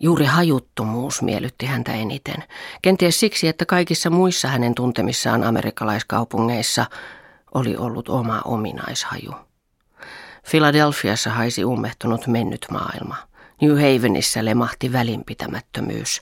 Juuri 0.00 0.24
hajuttomuus 0.24 1.22
miellytti 1.22 1.66
häntä 1.66 1.92
eniten. 1.92 2.44
Kenties 2.82 3.20
siksi, 3.20 3.48
että 3.48 3.66
kaikissa 3.66 4.10
muissa 4.10 4.48
hänen 4.48 4.74
tuntemissaan 4.74 5.44
amerikkalaiskaupungeissa 5.44 6.86
oli 7.54 7.76
ollut 7.76 8.08
oma 8.08 8.42
ominaishaju. 8.44 9.32
Filadelfiassa 10.46 11.30
haisi 11.30 11.64
ummehtunut 11.64 12.26
mennyt 12.26 12.66
maailma. 12.70 13.16
New 13.62 13.76
Havenissa 13.76 14.44
lemahti 14.44 14.92
välinpitämättömyys. 14.92 16.20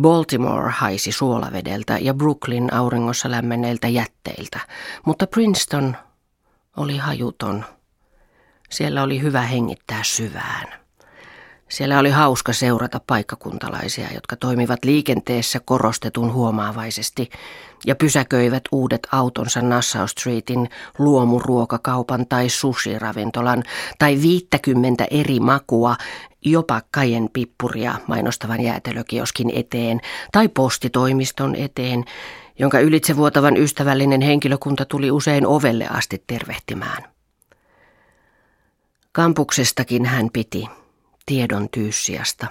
Baltimore 0.00 0.70
haisi 0.70 1.12
suolavedeltä 1.12 1.98
ja 1.98 2.14
Brooklyn 2.14 2.74
auringossa 2.74 3.30
lämmenneiltä 3.30 3.88
jätteiltä, 3.88 4.60
mutta 5.06 5.26
Princeton 5.26 5.96
oli 6.76 6.96
hajuton. 6.96 7.64
Siellä 8.70 9.02
oli 9.02 9.22
hyvä 9.22 9.42
hengittää 9.42 10.02
syvään. 10.02 10.82
Siellä 11.68 11.98
oli 11.98 12.10
hauska 12.10 12.52
seurata 12.52 13.00
paikkakuntalaisia, 13.06 14.08
jotka 14.14 14.36
toimivat 14.36 14.84
liikenteessä 14.84 15.60
korostetun 15.64 16.32
huomaavaisesti 16.32 17.30
ja 17.86 17.96
pysäköivät 17.96 18.62
uudet 18.72 19.08
autonsa 19.12 19.62
Nassau 19.62 20.08
Streetin 20.08 20.68
luomuruokakaupan 20.98 22.26
tai 22.26 22.48
sushi-ravintolan 22.48 23.62
tai 23.98 24.22
viittäkymmentä 24.22 25.06
eri 25.10 25.40
makua, 25.40 25.96
jopa 26.44 26.82
kajen 26.90 27.28
pippuria 27.32 27.94
mainostavan 28.06 28.60
jäätelökioskin 28.60 29.50
eteen 29.54 30.00
tai 30.32 30.48
postitoimiston 30.48 31.54
eteen, 31.54 32.04
jonka 32.58 32.80
ylitsevuotavan 32.80 33.56
ystävällinen 33.56 34.20
henkilökunta 34.20 34.84
tuli 34.84 35.10
usein 35.10 35.46
ovelle 35.46 35.86
asti 35.88 36.24
tervehtimään. 36.26 37.02
Kampuksestakin 39.12 40.04
hän 40.04 40.28
piti 40.32 40.68
tiedon 41.26 41.68
tyyssiasta. 41.68 42.46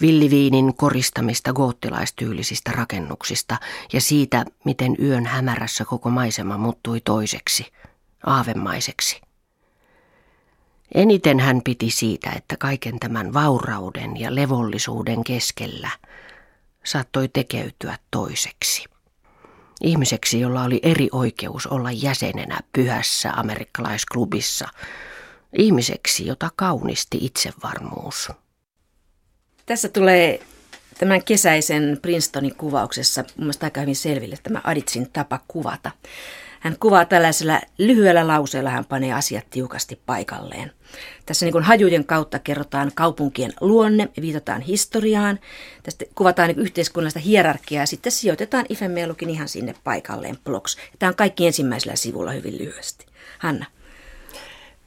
villiviinin 0.00 0.74
koristamista 0.74 1.52
goottilaistyylisistä 1.52 2.72
rakennuksista 2.72 3.56
ja 3.92 4.00
siitä, 4.00 4.44
miten 4.64 4.96
yön 5.02 5.26
hämärässä 5.26 5.84
koko 5.84 6.10
maisema 6.10 6.58
muuttui 6.58 7.00
toiseksi, 7.00 7.66
aavemaiseksi. 8.26 9.20
Eniten 10.94 11.40
hän 11.40 11.60
piti 11.64 11.90
siitä, 11.90 12.30
että 12.36 12.56
kaiken 12.56 12.98
tämän 12.98 13.32
vaurauden 13.34 14.20
ja 14.20 14.34
levollisuuden 14.34 15.24
keskellä 15.24 15.90
saattoi 16.84 17.28
tekeytyä 17.28 17.98
toiseksi. 18.10 18.84
Ihmiseksi, 19.80 20.40
jolla 20.40 20.62
oli 20.62 20.80
eri 20.82 21.08
oikeus 21.12 21.66
olla 21.66 21.92
jäsenenä 21.92 22.60
pyhässä 22.72 23.32
amerikkalaisklubissa. 23.32 24.68
Ihmiseksi, 25.58 26.26
jota 26.26 26.50
kaunisti 26.56 27.18
itsevarmuus. 27.20 28.32
Tässä 29.66 29.88
tulee 29.88 30.40
tämän 30.98 31.24
kesäisen 31.24 31.98
Princetonin 32.02 32.54
kuvauksessa 32.54 33.22
mun 33.22 33.32
mielestä 33.36 33.66
aika 33.66 33.80
hyvin 33.80 33.96
selville 33.96 34.36
tämä 34.42 34.60
Aditsin 34.64 35.10
tapa 35.12 35.40
kuvata. 35.48 35.90
Hän 36.60 36.76
kuvaa 36.80 37.04
tällaisella 37.04 37.60
lyhyellä 37.78 38.26
lauseella, 38.26 38.70
hän 38.70 38.84
panee 38.84 39.12
asiat 39.12 39.50
tiukasti 39.50 40.00
paikalleen. 40.06 40.72
Tässä 41.26 41.46
niin 41.46 41.62
hajujen 41.62 42.04
kautta 42.04 42.38
kerrotaan 42.38 42.92
kaupunkien 42.94 43.52
luonne, 43.60 44.08
viitataan 44.20 44.60
historiaan, 44.60 45.38
tästä 45.82 46.04
kuvataan 46.14 46.48
niin 46.48 46.58
yhteiskunnallista 46.58 47.20
hierarkiaa 47.20 47.82
ja 47.82 47.86
sitten 47.86 48.12
sijoitetaan 48.12 48.66
Ifemelukin 48.68 49.30
ihan 49.30 49.48
sinne 49.48 49.74
paikalleen 49.84 50.38
blogs. 50.44 50.76
Tämä 50.98 51.08
on 51.08 51.16
kaikki 51.16 51.46
ensimmäisellä 51.46 51.96
sivulla 51.96 52.32
hyvin 52.32 52.58
lyhyesti. 52.58 53.06
Hanna. 53.38 53.66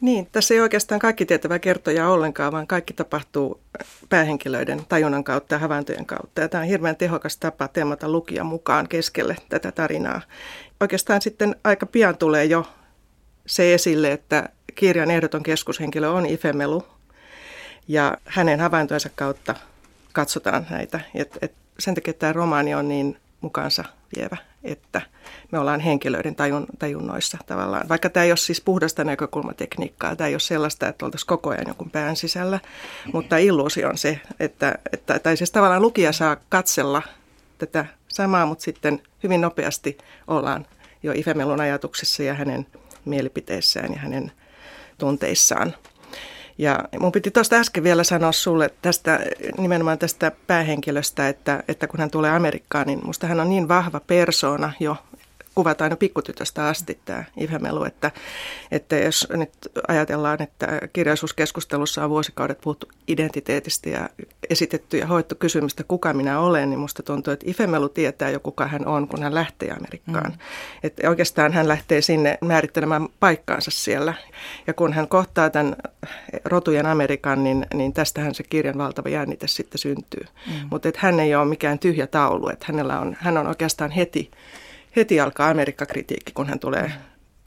Niin, 0.01 0.27
tässä 0.31 0.53
ei 0.53 0.59
oikeastaan 0.59 0.99
kaikki 0.99 1.25
tietävä 1.25 1.59
kertoja 1.59 2.09
ollenkaan, 2.09 2.51
vaan 2.51 2.67
kaikki 2.67 2.93
tapahtuu 2.93 3.61
päähenkilöiden 4.09 4.81
tajunnan 4.89 5.23
kautta 5.23 5.55
ja 5.55 5.59
havaintojen 5.59 6.05
kautta. 6.05 6.41
Ja 6.41 6.49
tämä 6.49 6.61
on 6.61 6.67
hirveän 6.67 6.95
tehokas 6.95 7.37
tapa 7.37 7.67
teemata 7.67 8.09
lukija 8.09 8.43
mukaan 8.43 8.87
keskelle 8.87 9.35
tätä 9.49 9.71
tarinaa. 9.71 10.21
Oikeastaan 10.81 11.21
sitten 11.21 11.55
aika 11.63 11.85
pian 11.85 12.17
tulee 12.17 12.45
jo 12.45 12.67
se 13.45 13.73
esille, 13.73 14.11
että 14.11 14.49
kirjan 14.75 15.11
ehdoton 15.11 15.43
keskushenkilö 15.43 16.09
on 16.09 16.25
Ifemelu 16.25 16.83
ja 17.87 18.17
hänen 18.25 18.59
havaintojensa 18.59 19.09
kautta 19.15 19.55
katsotaan 20.13 20.67
näitä. 20.69 20.99
Et, 21.15 21.37
et 21.41 21.53
sen 21.79 21.95
takia 21.95 22.13
tämä 22.13 22.33
romaani 22.33 22.75
on 22.75 22.87
niin 22.87 23.17
mukaansa 23.41 23.83
vievä, 24.15 24.37
että 24.63 25.01
me 25.51 25.59
ollaan 25.59 25.79
henkilöiden 25.79 26.35
tajun, 26.35 26.65
tajunnoissa 26.79 27.37
tavallaan. 27.45 27.89
Vaikka 27.89 28.09
tämä 28.09 28.23
ei 28.23 28.31
ole 28.31 28.37
siis 28.37 28.61
puhdasta 28.61 29.03
näkökulmatekniikkaa, 29.03 30.15
tämä 30.15 30.27
ei 30.27 30.33
ole 30.33 30.39
sellaista, 30.39 30.87
että 30.87 31.05
oltaisiin 31.05 31.27
koko 31.27 31.49
ajan 31.49 31.67
jonkun 31.67 31.91
pään 31.91 32.15
sisällä, 32.15 32.59
mutta 33.13 33.37
illuusio 33.37 33.89
on 33.89 33.97
se, 33.97 34.19
että, 34.39 34.75
että 34.93 35.19
tai 35.19 35.37
siis 35.37 35.51
tavallaan 35.51 35.81
lukija 35.81 36.11
saa 36.11 36.37
katsella 36.49 37.01
tätä 37.57 37.85
samaa, 38.13 38.45
mutta 38.45 38.63
sitten 38.63 39.01
hyvin 39.23 39.41
nopeasti 39.41 39.97
ollaan 40.27 40.65
jo 41.03 41.11
Ifemelun 41.15 41.61
ajatuksissa 41.61 42.23
ja 42.23 42.33
hänen 42.33 42.67
mielipiteissään 43.05 43.93
ja 43.93 43.99
hänen 43.99 44.31
tunteissaan. 44.97 45.73
Ja 46.57 46.79
mun 46.99 47.11
piti 47.11 47.31
tuosta 47.31 47.55
äsken 47.55 47.83
vielä 47.83 48.03
sanoa 48.03 48.31
sulle 48.31 48.69
tästä, 48.81 49.19
nimenomaan 49.57 49.97
tästä 49.97 50.31
päähenkilöstä, 50.47 51.29
että, 51.29 51.63
että 51.67 51.87
kun 51.87 51.99
hän 51.99 52.11
tulee 52.11 52.31
Amerikkaan, 52.31 52.87
niin 52.87 52.99
musta 53.03 53.27
hän 53.27 53.39
on 53.39 53.49
niin 53.49 53.67
vahva 53.67 53.99
persona 53.99 54.73
jo 54.79 54.97
kuvataan 55.55 55.91
jo 55.91 55.97
pikkutytöstä 55.97 56.67
asti 56.67 56.99
tämä 57.05 57.23
Ivhemelu, 57.41 57.83
että, 57.83 58.11
että 58.71 58.95
jos 58.95 59.27
nyt 59.33 59.51
ajatellaan, 59.87 60.41
että 60.41 60.67
kirjallisuuskeskustelussa 60.93 62.03
on 62.03 62.09
vuosikaudet 62.09 62.61
puhuttu 62.61 62.87
identiteetistä 63.07 63.89
ja 63.89 64.09
esitetty 64.49 64.97
ja 64.97 65.07
hoittu 65.07 65.35
kysymystä, 65.35 65.83
kuka 65.83 66.13
minä 66.13 66.39
olen, 66.39 66.69
niin 66.69 66.79
musta 66.79 67.03
tuntuu, 67.03 67.33
että 67.33 67.45
Ifemelu 67.49 67.89
tietää 67.89 68.29
jo 68.29 68.39
kuka 68.39 68.67
hän 68.67 68.87
on, 68.87 69.07
kun 69.07 69.23
hän 69.23 69.35
lähtee 69.35 69.71
Amerikkaan. 69.71 70.31
Mm. 70.31 70.37
Että 70.83 71.09
oikeastaan 71.09 71.53
hän 71.53 71.67
lähtee 71.67 72.01
sinne 72.01 72.37
määrittelemään 72.41 73.07
paikkaansa 73.19 73.71
siellä. 73.71 74.13
Ja 74.67 74.73
kun 74.73 74.93
hän 74.93 75.07
kohtaa 75.07 75.49
tämän 75.49 75.75
rotujen 76.45 76.85
Amerikan, 76.85 77.43
niin, 77.43 77.65
niin 77.73 77.93
tästähän 77.93 78.35
se 78.35 78.43
kirjan 78.43 78.77
valtava 78.77 79.09
jännite 79.09 79.47
sitten 79.47 79.79
syntyy. 79.79 80.25
Mm. 80.47 80.67
Mutta 80.71 80.89
hän 80.97 81.19
ei 81.19 81.35
ole 81.35 81.45
mikään 81.45 81.79
tyhjä 81.79 82.07
taulu, 82.07 82.49
että 82.49 82.65
hänellä 82.69 82.99
on, 82.99 83.17
hän 83.19 83.37
on 83.37 83.47
oikeastaan 83.47 83.91
heti 83.91 84.31
heti 84.95 85.19
alkaa 85.19 85.49
Amerikka-kritiikki, 85.49 86.31
kun 86.33 86.47
hän 86.47 86.59
tulee 86.59 86.91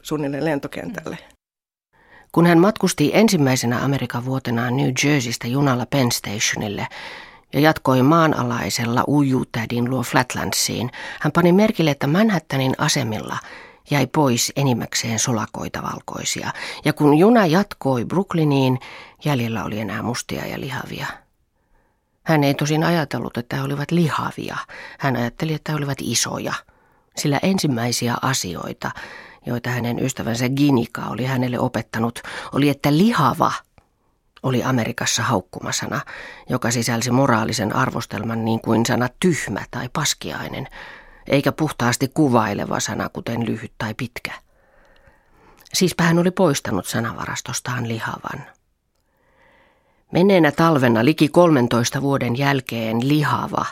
suunnilleen 0.01 0.45
lentokentälle. 0.45 1.17
Kun 2.31 2.45
hän 2.45 2.59
matkusti 2.59 3.11
ensimmäisenä 3.13 3.83
Amerikan 3.83 4.25
vuotenaan 4.25 4.77
New 4.77 4.91
Jerseystä 5.03 5.47
junalla 5.47 5.85
Penn 5.85 6.11
Stationille 6.11 6.87
ja 7.53 7.59
jatkoi 7.59 8.03
maanalaisella 8.03 9.03
ujutädin 9.07 9.89
luo 9.89 10.03
Flatlandsiin, 10.03 10.91
hän 11.19 11.31
pani 11.31 11.51
merkille, 11.51 11.91
että 11.91 12.07
Manhattanin 12.07 12.73
asemilla 12.77 13.37
jäi 13.91 14.07
pois 14.07 14.51
enimmäkseen 14.55 15.19
solakoita 15.19 15.83
valkoisia, 15.83 16.51
ja 16.85 16.93
kun 16.93 17.17
juna 17.17 17.45
jatkoi 17.45 18.05
Brooklyniin, 18.05 18.79
jäljellä 19.25 19.63
oli 19.63 19.79
enää 19.79 20.01
mustia 20.01 20.45
ja 20.45 20.59
lihavia. 20.59 21.07
Hän 22.23 22.43
ei 22.43 22.53
tosin 22.53 22.83
ajatellut, 22.83 23.37
että 23.37 23.55
he 23.55 23.61
olivat 23.61 23.91
lihavia. 23.91 24.57
Hän 24.99 25.15
ajatteli, 25.15 25.53
että 25.53 25.71
he 25.71 25.77
olivat 25.77 25.97
isoja– 26.01 26.53
sillä 27.17 27.39
ensimmäisiä 27.43 28.15
asioita, 28.21 28.91
joita 29.45 29.69
hänen 29.69 30.05
ystävänsä 30.05 30.49
Ginika 30.49 31.01
oli 31.01 31.25
hänelle 31.25 31.59
opettanut, 31.59 32.19
oli, 32.51 32.69
että 32.69 32.97
lihava 32.97 33.51
oli 34.43 34.63
Amerikassa 34.63 35.23
haukkumasana, 35.23 36.01
joka 36.49 36.71
sisälsi 36.71 37.11
moraalisen 37.11 37.75
arvostelman 37.75 38.45
niin 38.45 38.61
kuin 38.61 38.85
sana 38.85 39.09
tyhmä 39.19 39.61
tai 39.71 39.89
paskiainen, 39.93 40.67
eikä 41.27 41.51
puhtaasti 41.51 42.07
kuvaileva 42.13 42.79
sana, 42.79 43.09
kuten 43.09 43.45
lyhyt 43.45 43.71
tai 43.77 43.93
pitkä. 43.93 44.31
Siispä 45.73 46.03
hän 46.03 46.19
oli 46.19 46.31
poistanut 46.31 46.85
sanavarastostaan 46.85 47.87
lihavan. 47.87 48.45
Menneenä 50.11 50.51
talvena 50.51 51.05
liki 51.05 51.27
13 51.29 52.01
vuoden 52.01 52.37
jälkeen 52.37 53.07
lihava 53.07 53.65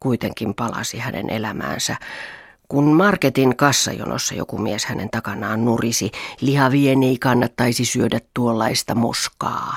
kuitenkin 0.00 0.54
palasi 0.54 0.98
hänen 0.98 1.30
elämäänsä, 1.30 1.96
kun 2.68 2.92
marketin 2.92 3.56
kassajonossa 3.56 4.34
joku 4.34 4.58
mies 4.58 4.84
hänen 4.84 5.10
takanaan 5.10 5.64
nurisi, 5.64 6.10
lihavien 6.40 7.02
ei 7.02 7.18
kannattaisi 7.18 7.84
syödä 7.84 8.20
tuollaista 8.34 8.94
moskaa, 8.94 9.76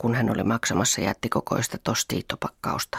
kun 0.00 0.14
hän 0.14 0.30
oli 0.30 0.42
maksamassa 0.42 1.00
jättikokoista 1.00 1.78
tostiittopakkausta. 1.84 2.98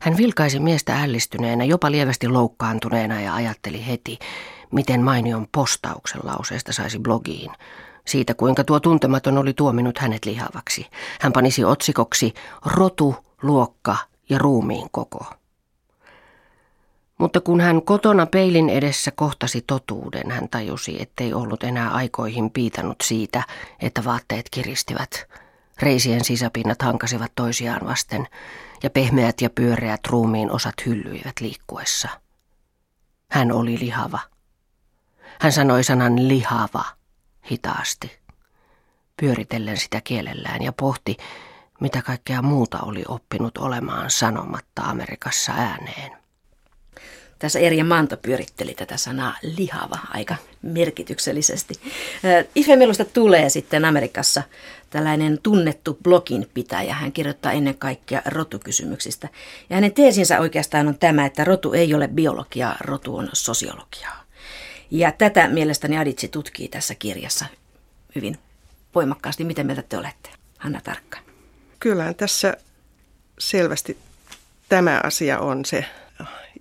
Hän 0.00 0.16
vilkaisi 0.16 0.60
miestä 0.60 1.02
ällistyneenä, 1.02 1.64
jopa 1.64 1.90
lievästi 1.90 2.28
loukkaantuneena 2.28 3.20
ja 3.20 3.34
ajatteli 3.34 3.86
heti, 3.86 4.18
miten 4.72 5.02
mainion 5.02 5.46
postauksen 5.52 6.20
lauseesta 6.24 6.72
saisi 6.72 6.98
blogiin. 6.98 7.50
Siitä, 8.06 8.34
kuinka 8.34 8.64
tuo 8.64 8.80
tuntematon 8.80 9.38
oli 9.38 9.54
tuominut 9.54 9.98
hänet 9.98 10.24
lihavaksi. 10.24 10.86
Hän 11.20 11.32
panisi 11.32 11.64
otsikoksi 11.64 12.34
rotu, 12.66 13.16
luokka 13.42 13.96
ja 14.28 14.38
ruumiin 14.38 14.88
koko. 14.90 15.39
Mutta 17.20 17.40
kun 17.40 17.60
hän 17.60 17.82
kotona 17.82 18.26
peilin 18.26 18.68
edessä 18.68 19.10
kohtasi 19.10 19.64
totuuden, 19.66 20.30
hän 20.30 20.48
tajusi, 20.48 21.02
ettei 21.02 21.34
ollut 21.34 21.64
enää 21.64 21.90
aikoihin 21.90 22.50
piitannut 22.50 22.96
siitä, 23.02 23.42
että 23.80 24.04
vaatteet 24.04 24.46
kiristivät. 24.50 25.26
Reisien 25.82 26.24
sisäpinnat 26.24 26.82
hankasivat 26.82 27.32
toisiaan 27.34 27.80
vasten 27.86 28.28
ja 28.82 28.90
pehmeät 28.90 29.40
ja 29.40 29.50
pyöreät 29.50 30.00
ruumiin 30.06 30.50
osat 30.50 30.74
hyllyivät 30.86 31.40
liikkuessa. 31.40 32.08
Hän 33.30 33.52
oli 33.52 33.78
lihava. 33.78 34.18
Hän 35.40 35.52
sanoi 35.52 35.84
sanan 35.84 36.28
lihava 36.28 36.84
hitaasti, 37.50 38.18
pyöritellen 39.20 39.76
sitä 39.76 40.00
kielellään 40.00 40.62
ja 40.62 40.72
pohti, 40.72 41.16
mitä 41.80 42.02
kaikkea 42.02 42.42
muuta 42.42 42.78
oli 42.82 43.04
oppinut 43.08 43.58
olemaan 43.58 44.10
sanomatta 44.10 44.82
Amerikassa 44.82 45.52
ääneen. 45.52 46.19
Tässä 47.40 47.58
Erja 47.58 47.84
Manto 47.84 48.16
pyöritteli 48.16 48.74
tätä 48.74 48.96
sanaa 48.96 49.36
lihava 49.42 49.98
aika 50.08 50.36
merkityksellisesti. 50.62 51.74
Ifemelusta 52.54 53.04
tulee 53.04 53.48
sitten 53.48 53.84
Amerikassa 53.84 54.42
tällainen 54.90 55.38
tunnettu 55.42 55.98
blogin 56.02 56.50
pitäjä. 56.54 56.94
Hän 56.94 57.12
kirjoittaa 57.12 57.52
ennen 57.52 57.78
kaikkea 57.78 58.22
rotukysymyksistä. 58.24 59.28
Ja 59.70 59.76
hänen 59.76 59.92
teesinsä 59.92 60.40
oikeastaan 60.40 60.88
on 60.88 60.98
tämä, 60.98 61.26
että 61.26 61.44
rotu 61.44 61.72
ei 61.72 61.94
ole 61.94 62.08
biologiaa, 62.08 62.76
rotu 62.80 63.16
on 63.16 63.28
sosiologiaa. 63.32 64.24
Ja 64.90 65.12
tätä 65.12 65.48
mielestäni 65.48 65.98
Aditsi 65.98 66.28
tutkii 66.28 66.68
tässä 66.68 66.94
kirjassa 66.94 67.46
hyvin 68.14 68.38
voimakkaasti. 68.94 69.44
Miten 69.44 69.66
mieltä 69.66 69.82
te 69.82 69.98
olette, 69.98 70.30
Hanna 70.58 70.80
Tarkka? 70.84 71.18
Kyllähän 71.78 72.14
tässä 72.14 72.56
selvästi 73.38 73.98
tämä 74.68 75.00
asia 75.04 75.38
on 75.38 75.64
se 75.64 75.84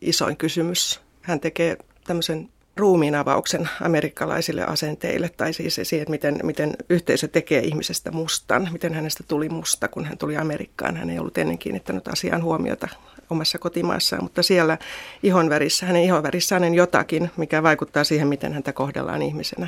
isoin 0.02 0.38
kysymys. 0.38 1.02
Hän 1.22 1.40
tekee 1.40 1.78
tämmöisen 2.08 2.50
ruumiin 2.78 3.16
avauksen 3.16 3.70
amerikkalaisille 3.82 4.64
asenteille, 4.66 5.30
tai 5.30 5.54
siis 5.54 5.80
siihen, 5.84 6.06
miten, 6.10 6.40
miten 6.44 6.74
yhteisö 6.90 7.28
tekee 7.28 7.60
ihmisestä 7.60 8.12
mustan, 8.12 8.70
miten 8.72 8.94
hänestä 8.94 9.24
tuli 9.28 9.50
musta, 9.50 9.88
kun 9.88 10.06
hän 10.06 10.18
tuli 10.18 10.38
Amerikkaan. 10.38 10.98
Hän 10.98 11.10
ei 11.10 11.20
ollut 11.20 11.38
ennen 11.38 11.58
kiinnittänyt 11.58 12.08
asiaan 12.08 12.44
huomiota 12.44 12.88
omassa 13.30 13.60
kotimaassaan, 13.60 14.24
mutta 14.24 14.44
siellä 14.44 14.78
ihonvärissä, 15.24 15.86
hänen 15.86 16.04
ihonvärissään 16.04 16.64
on 16.64 16.76
jotakin, 16.76 17.32
mikä 17.38 17.64
vaikuttaa 17.64 18.04
siihen, 18.04 18.28
miten 18.28 18.54
häntä 18.54 18.74
kohdellaan 18.74 19.22
ihmisenä. 19.22 19.68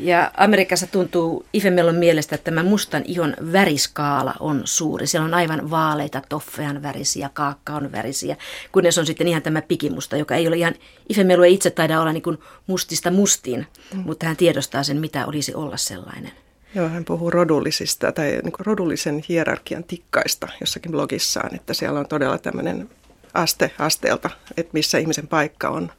Ja 0.00 0.30
Amerikassa 0.36 0.86
tuntuu 0.86 1.46
Ifemellon 1.52 1.94
mielestä, 1.94 2.34
että 2.34 2.44
tämä 2.44 2.62
mustan 2.62 3.02
ihon 3.04 3.36
väriskaala 3.52 4.34
on 4.40 4.62
suuri. 4.64 5.06
Siellä 5.06 5.24
on 5.24 5.34
aivan 5.34 5.70
vaaleita, 5.70 6.22
toffean 6.28 6.82
värisiä, 6.82 7.30
kaakkaon 7.32 7.92
värisiä, 7.92 8.36
kunnes 8.72 8.98
on 8.98 9.06
sitten 9.06 9.28
ihan 9.28 9.42
tämä 9.42 9.62
pikimusta, 9.62 10.16
joka 10.16 10.34
ei 10.34 10.48
ole 10.48 10.56
ihan, 10.56 10.74
Ifemellu 11.08 11.42
ei 11.42 11.54
itse 11.54 11.70
taida 11.70 12.00
olla 12.00 12.12
niin 12.12 12.22
kuin 12.22 12.38
mustista 12.66 13.10
mustiin, 13.10 13.66
mm. 13.94 14.00
mutta 14.00 14.26
hän 14.26 14.36
tiedostaa 14.36 14.82
sen, 14.82 15.00
mitä 15.00 15.26
olisi 15.26 15.54
olla 15.54 15.76
sellainen. 15.76 16.32
Joo, 16.74 16.88
hän 16.88 17.04
puhuu 17.04 17.30
rodullisista 17.30 18.12
tai 18.12 18.40
niin 18.42 18.52
rodullisen 18.58 19.22
hierarkian 19.28 19.84
tikkaista 19.84 20.48
jossakin 20.60 20.92
blogissaan, 20.92 21.54
että 21.54 21.74
siellä 21.74 22.00
on 22.00 22.08
todella 22.08 22.38
tämmöinen 22.38 22.90
aste 23.34 23.70
asteelta, 23.78 24.30
että 24.56 24.70
missä 24.72 24.98
ihmisen 24.98 25.28
paikka 25.28 25.68
on 25.68 25.92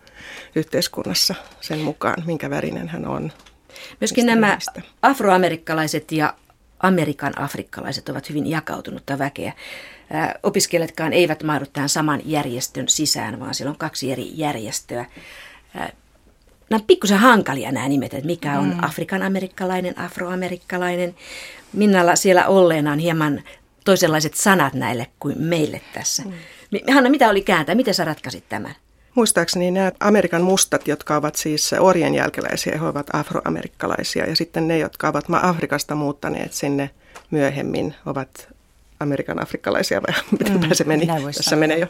yhteiskunnassa 0.55 1.35
sen 1.61 1.79
mukaan, 1.79 2.23
minkä 2.25 2.49
värinen 2.49 2.87
hän 2.87 3.07
on. 3.07 3.31
Myöskin 4.01 4.25
nämä 4.25 4.57
afroamerikkalaiset 5.01 6.11
ja 6.11 6.33
Amerikan 6.79 7.39
afrikkalaiset 7.39 8.09
ovat 8.09 8.29
hyvin 8.29 8.47
jakautunutta 8.47 9.19
väkeä. 9.19 9.53
Opiskelijatkaan 10.43 11.13
eivät 11.13 11.43
mahdu 11.43 11.65
tähän 11.73 11.89
saman 11.89 12.21
järjestön 12.25 12.87
sisään, 12.87 13.39
vaan 13.39 13.53
siellä 13.53 13.71
on 13.71 13.77
kaksi 13.77 14.11
eri 14.11 14.31
järjestöä. 14.33 15.05
Nämä 16.69 16.79
on 16.79 16.87
pikkusen 16.87 17.17
hankalia 17.17 17.71
nämä 17.71 17.87
nimet, 17.87 18.13
että 18.13 18.25
mikä 18.25 18.59
on 18.59 18.65
mm. 18.65 18.83
Afrikan 18.83 19.23
amerikkalainen, 19.23 19.99
afroamerikkalainen. 19.99 21.15
Minnalla 21.73 22.15
siellä 22.15 22.47
olleena 22.47 22.91
on 22.91 22.99
hieman 22.99 23.43
toisenlaiset 23.85 24.33
sanat 24.33 24.73
näille 24.73 25.07
kuin 25.19 25.41
meille 25.41 25.81
tässä. 25.93 26.23
Mm. 26.23 26.33
Hanna, 26.93 27.09
mitä 27.09 27.29
oli 27.29 27.41
kääntää? 27.41 27.75
Miten 27.75 27.93
sä 27.93 28.05
ratkaisit 28.05 28.49
tämän? 28.49 28.75
Muistaakseni 29.17 29.71
nämä 29.71 29.91
Amerikan 29.99 30.41
mustat, 30.41 30.87
jotka 30.87 31.15
ovat 31.15 31.35
siis 31.35 31.73
orien 31.79 32.15
jälkeläisiä, 32.15 32.77
he 32.77 32.85
ovat 32.85 33.15
afroamerikkalaisia. 33.15 34.25
Ja 34.29 34.35
sitten 34.35 34.67
ne, 34.67 34.77
jotka 34.77 35.07
ovat 35.07 35.25
Afrikasta 35.41 35.95
muuttaneet 35.95 36.53
sinne 36.53 36.89
myöhemmin, 37.31 37.95
ovat 38.05 38.49
Amerikan 38.99 39.41
afrikkalaisia, 39.41 40.01
vai 40.01 40.21
miten 40.39 40.61
mm, 40.61 40.69
se 40.73 40.83
meni? 40.83 41.07
Tässä 41.35 41.55
menee 41.55 41.77
jo. 41.77 41.87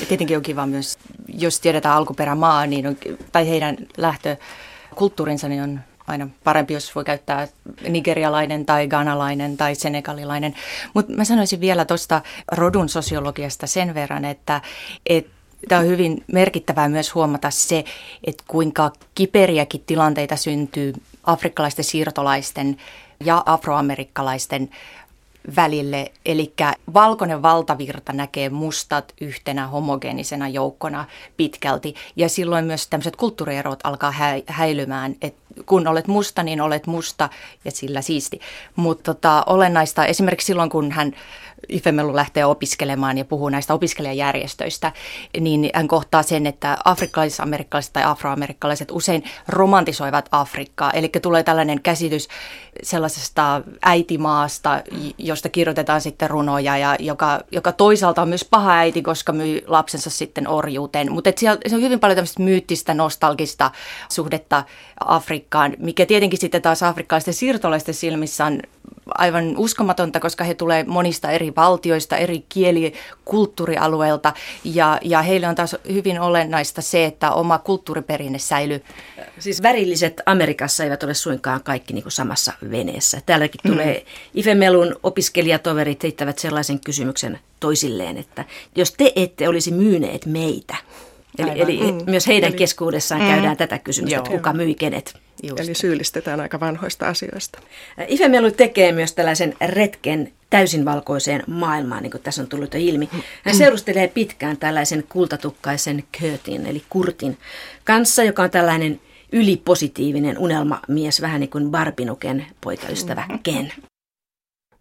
Ja 0.00 0.06
tietenkin 0.06 0.36
on 0.36 0.42
kiva 0.42 0.66
myös, 0.66 0.98
jos 1.28 1.60
tiedetään 1.60 1.96
alkuperämaa, 1.96 2.66
niin 2.66 2.86
on, 2.86 2.96
tai 3.32 3.48
heidän 3.48 3.76
lähtökulttuurinsa, 3.96 5.48
niin 5.48 5.62
on 5.62 5.80
aina 6.06 6.28
parempi, 6.44 6.74
jos 6.74 6.94
voi 6.94 7.04
käyttää 7.04 7.48
nigerialainen 7.88 8.66
tai 8.66 8.88
ganalainen 8.88 9.56
tai 9.56 9.74
senegalilainen. 9.74 10.54
Mutta 10.94 11.12
mä 11.12 11.24
sanoisin 11.24 11.60
vielä 11.60 11.84
tuosta 11.84 12.22
rodun 12.52 12.88
sosiologiasta 12.88 13.66
sen 13.66 13.94
verran, 13.94 14.24
että, 14.24 14.60
että 15.06 15.39
Tämä 15.68 15.80
on 15.80 15.86
hyvin 15.86 16.24
merkittävää 16.32 16.88
myös 16.88 17.14
huomata 17.14 17.50
se, 17.50 17.84
että 18.24 18.44
kuinka 18.48 18.92
kiperiäkin 19.14 19.82
tilanteita 19.86 20.36
syntyy 20.36 20.92
afrikkalaisten 21.24 21.84
siirtolaisten 21.84 22.76
ja 23.24 23.42
afroamerikkalaisten 23.46 24.70
välille. 25.56 26.12
Eli 26.26 26.52
valkoinen 26.94 27.42
valtavirta 27.42 28.12
näkee 28.12 28.48
mustat 28.48 29.14
yhtenä 29.20 29.66
homogeenisena 29.66 30.48
joukkona 30.48 31.04
pitkälti. 31.36 31.94
Ja 32.16 32.28
silloin 32.28 32.64
myös 32.64 32.86
tämmöiset 32.86 33.16
kulttuurierot 33.16 33.80
alkaa 33.84 34.14
häilymään, 34.46 35.16
että 35.22 35.40
kun 35.66 35.88
olet 35.88 36.06
musta, 36.06 36.42
niin 36.42 36.60
olet 36.60 36.86
musta 36.86 37.28
ja 37.64 37.70
sillä 37.70 38.02
siisti. 38.02 38.40
Mutta 38.76 39.14
tota, 39.14 39.42
olennaista 39.46 40.06
esimerkiksi 40.06 40.46
silloin, 40.46 40.70
kun 40.70 40.92
hän 40.92 41.12
Ifemelu 41.68 42.16
lähtee 42.16 42.44
opiskelemaan 42.44 43.18
ja 43.18 43.24
puhuu 43.24 43.48
näistä 43.48 43.74
opiskelijajärjestöistä, 43.74 44.92
niin 45.40 45.70
hän 45.74 45.88
kohtaa 45.88 46.22
sen, 46.22 46.46
että 46.46 46.78
afrikkalaiset, 46.84 47.40
amerikkalaiset 47.40 47.92
tai 47.92 48.02
afroamerikkalaiset 48.04 48.90
usein 48.90 49.24
romantisoivat 49.48 50.28
Afrikkaa. 50.32 50.90
Eli 50.90 51.08
tulee 51.22 51.42
tällainen 51.42 51.82
käsitys 51.82 52.28
sellaisesta 52.82 53.62
äitimaasta, 53.82 54.82
josta 55.18 55.48
kirjoitetaan 55.48 56.00
sitten 56.00 56.30
runoja, 56.30 56.78
ja 56.78 56.96
joka, 56.98 57.40
joka 57.52 57.72
toisaalta 57.72 58.22
on 58.22 58.28
myös 58.28 58.44
paha 58.44 58.72
äiti, 58.72 59.02
koska 59.02 59.32
myy 59.32 59.62
lapsensa 59.66 60.10
sitten 60.10 60.48
orjuuteen. 60.48 61.12
Mutta 61.12 61.30
se 61.66 61.76
on 61.76 61.82
hyvin 61.82 62.00
paljon 62.00 62.16
tämmöistä 62.16 62.42
myyttistä, 62.42 62.94
nostalgista 62.94 63.70
suhdetta 64.08 64.64
Afrikkaan, 65.06 65.39
mikä 65.78 66.06
tietenkin 66.06 66.38
sitten 66.38 66.62
taas 66.62 66.82
afrikkalaisten 66.82 67.34
siirtolaisten 67.34 67.94
silmissä 67.94 68.44
on 68.44 68.60
aivan 69.14 69.56
uskomatonta, 69.56 70.20
koska 70.20 70.44
he 70.44 70.54
tulee 70.54 70.84
monista 70.84 71.30
eri 71.30 71.52
valtioista, 71.56 72.16
eri 72.16 72.44
kieli- 72.48 72.92
kulttuurialueilta 73.24 74.32
ja, 74.64 74.98
ja 75.02 75.22
heille 75.22 75.48
on 75.48 75.54
taas 75.54 75.76
hyvin 75.92 76.20
olennaista 76.20 76.82
se, 76.82 77.04
että 77.04 77.32
oma 77.32 77.58
kulttuuriperinne 77.58 78.38
säilyy. 78.38 78.82
Siis 79.38 79.62
värilliset 79.62 80.20
Amerikassa 80.26 80.84
eivät 80.84 81.02
ole 81.02 81.14
suinkaan 81.14 81.62
kaikki 81.62 81.94
niin 81.94 82.04
samassa 82.08 82.52
veneessä. 82.70 83.20
Täälläkin 83.26 83.60
mm. 83.64 83.70
tulee 83.70 84.04
Ifemelun 84.34 84.96
opiskelijatoverit 85.02 86.02
heittävät 86.02 86.38
sellaisen 86.38 86.80
kysymyksen 86.80 87.38
toisilleen, 87.60 88.16
että 88.16 88.44
jos 88.76 88.92
te 88.92 89.12
ette 89.16 89.48
olisi 89.48 89.70
myyneet 89.72 90.26
meitä, 90.26 90.76
Eli, 91.38 91.50
eli 91.60 91.92
mm. 91.92 91.98
myös 92.06 92.26
heidän 92.26 92.48
eli, 92.48 92.56
keskuudessaan 92.56 93.20
mm. 93.20 93.28
käydään 93.28 93.56
tätä 93.56 93.78
kysymystä, 93.78 94.16
Joo. 94.16 94.24
että 94.24 94.36
kuka 94.36 94.52
myi 94.52 94.74
kenet. 94.74 95.14
Just. 95.42 95.60
Eli 95.60 95.74
syyllistetään 95.74 96.40
aika 96.40 96.60
vanhoista 96.60 97.08
asioista. 97.08 97.58
Ifemelu 98.08 98.50
tekee 98.50 98.92
myös 98.92 99.12
tällaisen 99.12 99.56
retken 99.60 100.32
täysin 100.50 100.84
valkoiseen 100.84 101.42
maailmaan, 101.46 102.02
niin 102.02 102.10
kuin 102.10 102.22
tässä 102.22 102.42
on 102.42 102.48
tullut 102.48 102.74
jo 102.74 102.80
ilmi. 102.82 103.08
Hän 103.44 103.54
seurustelee 103.54 104.08
pitkään 104.08 104.56
tällaisen 104.56 105.04
kultatukkaisen 105.08 106.04
Kurtin, 106.20 106.66
eli 106.66 106.82
Kurtin 106.90 107.38
kanssa, 107.84 108.24
joka 108.24 108.42
on 108.42 108.50
tällainen 108.50 109.00
ylipositiivinen 109.32 110.38
unelmamies, 110.38 111.20
vähän 111.20 111.40
niin 111.40 111.50
kuin 111.50 111.70
Barbinuken 111.70 112.46
poikaystävä 112.60 113.24
Ken. 113.42 113.72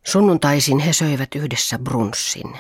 Sunnuntaisin 0.06 0.80
he 0.80 0.94
söivät 0.94 1.36
yhdessä 1.36 1.80
brunssin. 1.80 2.58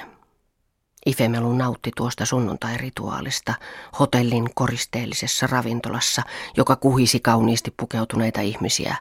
Ifemelu 1.05 1.53
nautti 1.53 1.91
tuosta 1.95 2.25
sunnuntai-rituaalista 2.25 3.53
hotellin 3.99 4.49
koristeellisessa 4.55 5.47
ravintolassa, 5.47 6.21
joka 6.57 6.75
kuhisi 6.75 7.19
kauniisti 7.19 7.73
pukeutuneita 7.77 8.41
ihmisiä, 8.41 8.95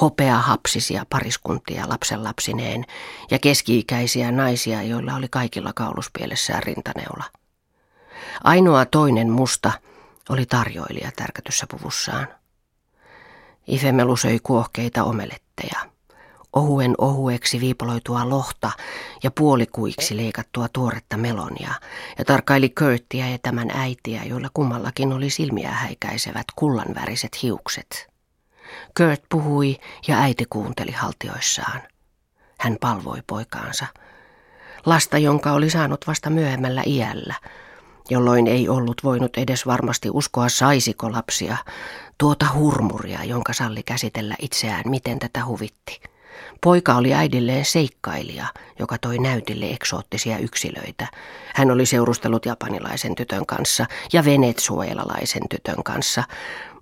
hopea 0.00 0.36
hapsisia 0.36 1.06
pariskuntia 1.10 1.88
lapsenlapsineen 1.88 2.84
ja 3.30 3.38
keski-ikäisiä 3.38 4.32
naisia, 4.32 4.82
joilla 4.82 5.14
oli 5.14 5.28
kaikilla 5.28 5.72
kauluspielessään 5.72 6.62
rintaneula. 6.62 7.24
Ainoa 8.44 8.84
toinen 8.84 9.30
musta 9.30 9.72
oli 10.28 10.46
tarjoilija 10.46 11.10
tärkätyssä 11.16 11.66
puvussaan. 11.70 12.28
Ifemelu 13.66 14.16
söi 14.16 14.38
kuohkeita 14.42 15.04
omeletteja 15.04 15.91
ohuen 16.52 16.94
ohueksi 16.98 17.60
viipaloitua 17.60 18.28
lohta 18.28 18.70
ja 19.22 19.30
puolikuiksi 19.30 20.16
leikattua 20.16 20.68
tuoretta 20.68 21.16
melonia 21.16 21.74
ja 22.18 22.24
tarkkaili 22.24 22.68
Kurttia 22.68 23.28
ja 23.28 23.38
tämän 23.42 23.70
äitiä, 23.74 24.24
joilla 24.24 24.48
kummallakin 24.54 25.12
oli 25.12 25.30
silmiä 25.30 25.70
häikäisevät 25.70 26.46
kullanväriset 26.56 27.42
hiukset. 27.42 28.12
Kurt 28.96 29.22
puhui 29.28 29.78
ja 30.08 30.18
äiti 30.18 30.44
kuunteli 30.50 30.92
haltioissaan. 30.92 31.80
Hän 32.58 32.76
palvoi 32.80 33.18
poikaansa. 33.26 33.86
Lasta, 34.86 35.18
jonka 35.18 35.52
oli 35.52 35.70
saanut 35.70 36.06
vasta 36.06 36.30
myöhemmällä 36.30 36.82
iällä, 36.86 37.34
jolloin 38.10 38.46
ei 38.46 38.68
ollut 38.68 39.04
voinut 39.04 39.36
edes 39.36 39.66
varmasti 39.66 40.10
uskoa 40.10 40.48
saisiko 40.48 41.12
lapsia, 41.12 41.56
tuota 42.18 42.46
hurmuria, 42.54 43.24
jonka 43.24 43.52
salli 43.52 43.82
käsitellä 43.82 44.34
itseään, 44.38 44.82
miten 44.86 45.18
tätä 45.18 45.44
huvitti. 45.44 46.11
Poika 46.60 46.94
oli 46.94 47.14
äidilleen 47.14 47.64
seikkailija, 47.64 48.46
joka 48.78 48.98
toi 48.98 49.18
näytille 49.18 49.70
eksoottisia 49.70 50.38
yksilöitä. 50.38 51.06
Hän 51.54 51.70
oli 51.70 51.86
seurustellut 51.86 52.46
japanilaisen 52.46 53.14
tytön 53.14 53.46
kanssa 53.46 53.86
ja 54.12 54.24
venezuelalaisen 54.24 55.48
tytön 55.50 55.82
kanssa, 55.84 56.24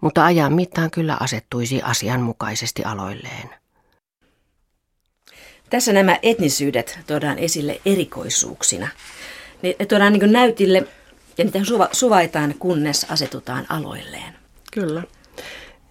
mutta 0.01 0.25
ajan 0.25 0.53
mittaan 0.53 0.90
kyllä 0.90 1.16
asettuisi 1.20 1.83
asianmukaisesti 1.83 2.85
aloilleen. 2.85 3.51
Tässä 5.70 5.92
nämä 5.92 6.18
etnisyydet 6.23 6.99
tuodaan 7.07 7.38
esille 7.38 7.81
erikoisuuksina. 7.87 8.88
Ne 9.62 9.87
tuodaan 9.88 10.12
niin 10.12 10.33
näytille 10.33 10.87
ja 11.38 11.44
niitä 11.44 11.64
suva, 11.64 11.88
suvaitaan, 11.92 12.55
kunnes 12.59 13.07
asetutaan 13.11 13.66
aloilleen. 13.68 14.35
Kyllä. 14.73 15.03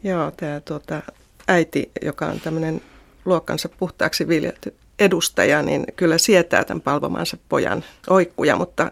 Joo, 0.03 0.31
tämä 0.31 0.59
tuota, 0.59 1.01
äiti, 1.47 1.91
joka 2.01 2.25
on 2.25 2.39
tämmöinen 2.39 2.81
luokkansa 3.29 3.69
puhtaaksi 3.69 4.27
viljelty 4.27 4.75
edustaja, 4.99 5.61
niin 5.61 5.85
kyllä 5.95 6.17
sietää 6.17 6.63
tämän 6.63 6.81
palvomansa 6.81 7.37
pojan 7.49 7.83
oikkuja, 8.09 8.55
mutta 8.55 8.91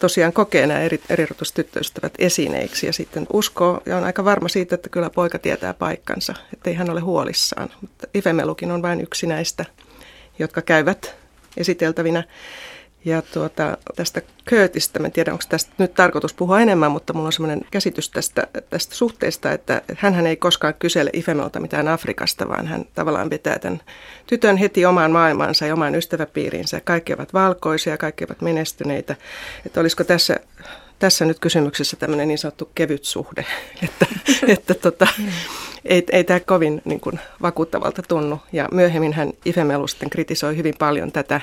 tosiaan 0.00 0.32
kokee 0.32 0.66
nämä 0.66 0.80
eri, 0.80 1.00
erirotustyttöystävät 1.10 2.12
esineiksi 2.18 2.86
ja 2.86 2.92
sitten 2.92 3.26
uskoo 3.32 3.80
ja 3.86 3.96
on 3.96 4.04
aika 4.04 4.24
varma 4.24 4.48
siitä, 4.48 4.74
että 4.74 4.88
kyllä 4.88 5.10
poika 5.10 5.38
tietää 5.38 5.74
paikkansa, 5.74 6.34
että 6.52 6.70
ei 6.70 6.76
hän 6.76 6.90
ole 6.90 7.00
huolissaan. 7.00 7.70
Mutta 7.80 8.06
Ifemelukin 8.14 8.70
on 8.70 8.82
vain 8.82 9.00
yksi 9.00 9.26
näistä, 9.26 9.64
jotka 10.38 10.62
käyvät 10.62 11.14
esiteltävinä. 11.56 12.24
Ja 13.04 13.22
tuota, 13.22 13.78
tästä 13.96 14.22
Curtistä, 14.48 15.00
en 15.04 15.12
tiedä 15.12 15.32
onko 15.32 15.44
tästä 15.48 15.72
nyt 15.78 15.94
tarkoitus 15.94 16.34
puhua 16.34 16.60
enemmän, 16.60 16.90
mutta 16.90 17.12
mulla 17.12 17.26
on 17.26 17.32
sellainen 17.32 17.66
käsitys 17.70 18.10
tästä, 18.10 18.46
tästä 18.70 18.94
suhteesta, 18.94 19.52
että 19.52 19.82
hän 19.96 20.26
ei 20.26 20.36
koskaan 20.36 20.74
kysele 20.78 21.10
Ifemelta 21.12 21.60
mitään 21.60 21.88
Afrikasta, 21.88 22.48
vaan 22.48 22.66
hän 22.66 22.84
tavallaan 22.94 23.30
vetää 23.30 23.58
tämän 23.58 23.80
tytön 24.26 24.56
heti 24.56 24.86
omaan 24.86 25.10
maailmaansa 25.10 25.66
ja 25.66 25.74
omaan 25.74 25.94
ystäväpiiriinsä. 25.94 26.80
Kaikki 26.84 27.14
ovat 27.14 27.34
valkoisia, 27.34 27.98
kaikki 27.98 28.24
ovat 28.24 28.40
menestyneitä. 28.40 29.16
Että 29.66 29.80
olisiko 29.80 30.04
tässä, 30.04 30.36
tässä 30.98 31.24
nyt 31.24 31.38
kysymyksessä 31.38 31.96
tämmöinen 31.96 32.28
niin 32.28 32.38
sanottu 32.38 32.70
kevyt 32.74 33.04
suhde, 33.04 33.46
että, 33.84 34.06
että 34.46 34.74
tota, 34.74 35.06
ei, 35.84 36.04
ei 36.12 36.24
tämä 36.24 36.40
kovin 36.40 36.82
niin 36.84 37.00
kuin, 37.00 37.20
vakuuttavalta 37.42 38.02
tunnu. 38.02 38.40
Ja 38.52 38.68
myöhemmin 38.72 39.12
hän 39.12 39.32
Ifemelu 39.44 39.86
sitten 39.86 40.10
kritisoi 40.10 40.56
hyvin 40.56 40.74
paljon 40.78 41.12
tätä 41.12 41.40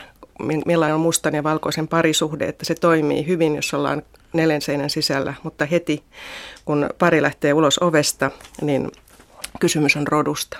millainen 0.65 0.95
on 0.95 1.01
mustan 1.01 1.35
ja 1.35 1.43
valkoisen 1.43 1.87
parisuhde, 1.87 2.45
että 2.45 2.65
se 2.65 2.75
toimii 2.75 3.27
hyvin, 3.27 3.55
jos 3.55 3.73
ollaan 3.73 4.01
neljän 4.33 4.61
seinän 4.61 4.89
sisällä, 4.89 5.33
mutta 5.43 5.65
heti 5.65 6.03
kun 6.65 6.89
pari 6.99 7.21
lähtee 7.21 7.53
ulos 7.53 7.79
ovesta, 7.81 8.31
niin 8.61 8.91
kysymys 9.59 9.95
on 9.95 10.07
rodusta. 10.07 10.57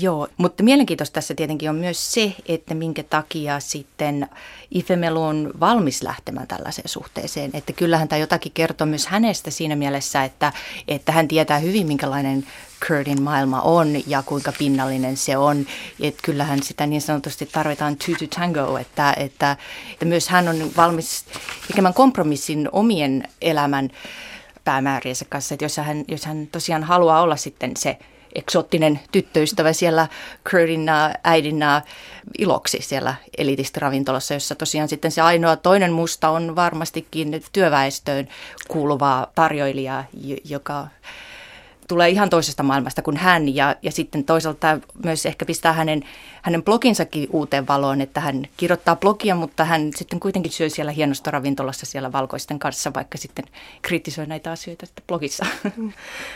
Joo, 0.00 0.28
mutta 0.36 0.62
mielenkiintoista 0.62 1.14
tässä 1.14 1.34
tietenkin 1.34 1.70
on 1.70 1.76
myös 1.76 2.12
se, 2.12 2.34
että 2.46 2.74
minkä 2.74 3.02
takia 3.02 3.60
sitten 3.60 4.28
Ifemelu 4.70 5.22
on 5.22 5.50
valmis 5.60 6.02
lähtemään 6.02 6.46
tällaiseen 6.46 6.88
suhteeseen. 6.88 7.50
Että 7.54 7.72
kyllähän 7.72 8.08
tämä 8.08 8.18
jotakin 8.18 8.52
kertoo 8.52 8.86
myös 8.86 9.06
hänestä 9.06 9.50
siinä 9.50 9.76
mielessä, 9.76 10.24
että, 10.24 10.52
että 10.88 11.12
hän 11.12 11.28
tietää 11.28 11.58
hyvin, 11.58 11.86
minkälainen 11.86 12.46
Kurtin 12.88 13.22
maailma 13.22 13.60
on 13.60 13.88
ja 14.06 14.22
kuinka 14.22 14.52
pinnallinen 14.58 15.16
se 15.16 15.36
on. 15.36 15.66
Että 16.00 16.22
kyllähän 16.22 16.62
sitä 16.62 16.86
niin 16.86 17.02
sanotusti 17.02 17.46
tarvitaan 17.46 17.96
two 17.96 18.14
to 18.18 18.40
tango, 18.40 18.78
että, 18.78 19.14
että, 19.16 19.56
että 19.92 20.04
myös 20.04 20.28
hän 20.28 20.48
on 20.48 20.70
valmis 20.76 21.24
tekemään 21.66 21.94
kompromissin 21.94 22.68
omien 22.72 23.28
elämän 23.42 23.90
päämääriensä 24.64 25.24
kanssa, 25.28 25.54
että 25.54 25.64
jos 25.64 25.76
hän, 25.76 26.04
jos 26.08 26.24
hän 26.24 26.48
tosiaan 26.52 26.84
haluaa 26.84 27.22
olla 27.22 27.36
sitten 27.36 27.76
se– 27.76 27.98
eksoottinen 28.34 29.00
tyttöystävä 29.12 29.72
siellä 29.72 30.08
Kurtin 30.50 30.86
äidin 31.24 31.64
iloksi 32.38 32.78
siellä 32.80 33.14
elitistiravintolassa, 33.38 34.34
jossa 34.34 34.54
tosiaan 34.54 34.88
sitten 34.88 35.10
se 35.10 35.20
ainoa 35.20 35.56
toinen 35.56 35.92
musta 35.92 36.28
on 36.28 36.56
varmastikin 36.56 37.42
työväestöön 37.52 38.28
kuuluvaa 38.68 39.26
tarjoilija, 39.34 40.04
joka 40.44 40.86
tulee 41.88 42.08
ihan 42.08 42.30
toisesta 42.30 42.62
maailmasta 42.62 43.02
kuin 43.02 43.16
hän 43.16 43.54
ja, 43.54 43.76
ja 43.82 43.92
sitten 43.92 44.24
toisaalta 44.24 44.78
myös 45.04 45.26
ehkä 45.26 45.44
pistää 45.44 45.72
hänen, 45.72 46.02
hänen 46.44 46.62
bloginsakin 46.62 47.28
uuteen 47.32 47.66
valoon, 47.68 48.00
että 48.00 48.20
hän 48.20 48.42
kirjoittaa 48.56 48.96
blogia, 48.96 49.34
mutta 49.34 49.64
hän 49.64 49.90
sitten 49.96 50.20
kuitenkin 50.20 50.52
syö 50.52 50.68
siellä 50.68 50.92
hienosta 50.92 51.30
ravintolassa 51.30 51.86
siellä 51.86 52.12
valkoisten 52.12 52.58
kanssa, 52.58 52.94
vaikka 52.94 53.18
sitten 53.18 53.44
kritisoi 53.82 54.26
näitä 54.26 54.50
asioita 54.50 54.86
sitten 54.86 55.04
blogissa. 55.06 55.46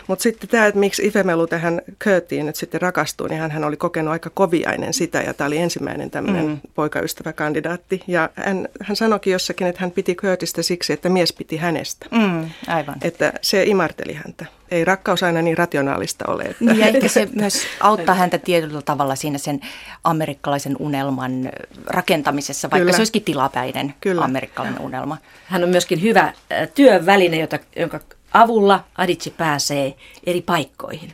Mutta 0.08 0.22
sitten 0.22 0.48
tämä, 0.48 0.66
että 0.66 0.80
miksi 0.80 1.06
Ifemelu 1.06 1.46
tähän 1.46 1.82
Kurtiin 2.04 2.46
nyt 2.46 2.56
sitten 2.56 2.82
rakastuu, 2.82 3.26
niin 3.26 3.40
hän, 3.40 3.64
oli 3.64 3.76
kokenut 3.76 4.12
aika 4.12 4.30
koviainen 4.30 4.94
sitä 4.94 5.22
ja 5.22 5.34
tämä 5.34 5.46
oli 5.46 5.58
ensimmäinen 5.58 6.10
tämmöinen 6.10 6.46
mm. 6.46 6.60
poikaystäväkandidaatti. 6.74 8.02
Ja 8.06 8.30
hän, 8.34 8.68
hän 8.82 8.96
sanoikin 8.96 9.32
jossakin, 9.32 9.66
että 9.66 9.80
hän 9.80 9.90
piti 9.90 10.14
Kurtista 10.14 10.62
siksi, 10.62 10.92
että 10.92 11.08
mies 11.08 11.32
piti 11.32 11.56
hänestä. 11.56 12.06
Mm, 12.10 12.50
aivan. 12.66 12.96
Että 13.02 13.32
se 13.42 13.62
imarteli 13.62 14.14
häntä 14.14 14.46
ei 14.70 14.84
rakkaus 14.84 15.22
aina 15.22 15.42
niin 15.42 15.58
rationaalista 15.58 16.24
ole. 16.28 16.42
Että. 16.42 16.64
Niin, 16.64 16.78
ja 16.78 16.86
ehkä 16.86 17.08
se 17.08 17.28
myös 17.34 17.66
auttaa 17.80 18.14
häntä 18.14 18.38
tietyllä 18.38 18.82
tavalla 18.82 19.16
siinä 19.16 19.38
sen 19.38 19.60
amerikkalaisen 20.04 20.76
unelman 20.78 21.50
rakentamisessa, 21.86 22.70
vaikka 22.70 22.82
Kyllä. 22.82 22.92
se 22.92 23.00
olisikin 23.00 23.24
tilapäinen 23.24 23.94
Kyllä. 24.00 24.24
amerikkalainen 24.24 24.80
unelma. 24.82 25.16
Hän 25.44 25.64
on 25.64 25.70
myöskin 25.70 26.02
hyvä 26.02 26.32
työväline, 26.74 27.40
jota, 27.40 27.58
jonka 27.76 28.00
avulla 28.32 28.84
Adici 28.98 29.30
pääsee 29.30 29.94
eri 30.26 30.40
paikkoihin. 30.40 31.12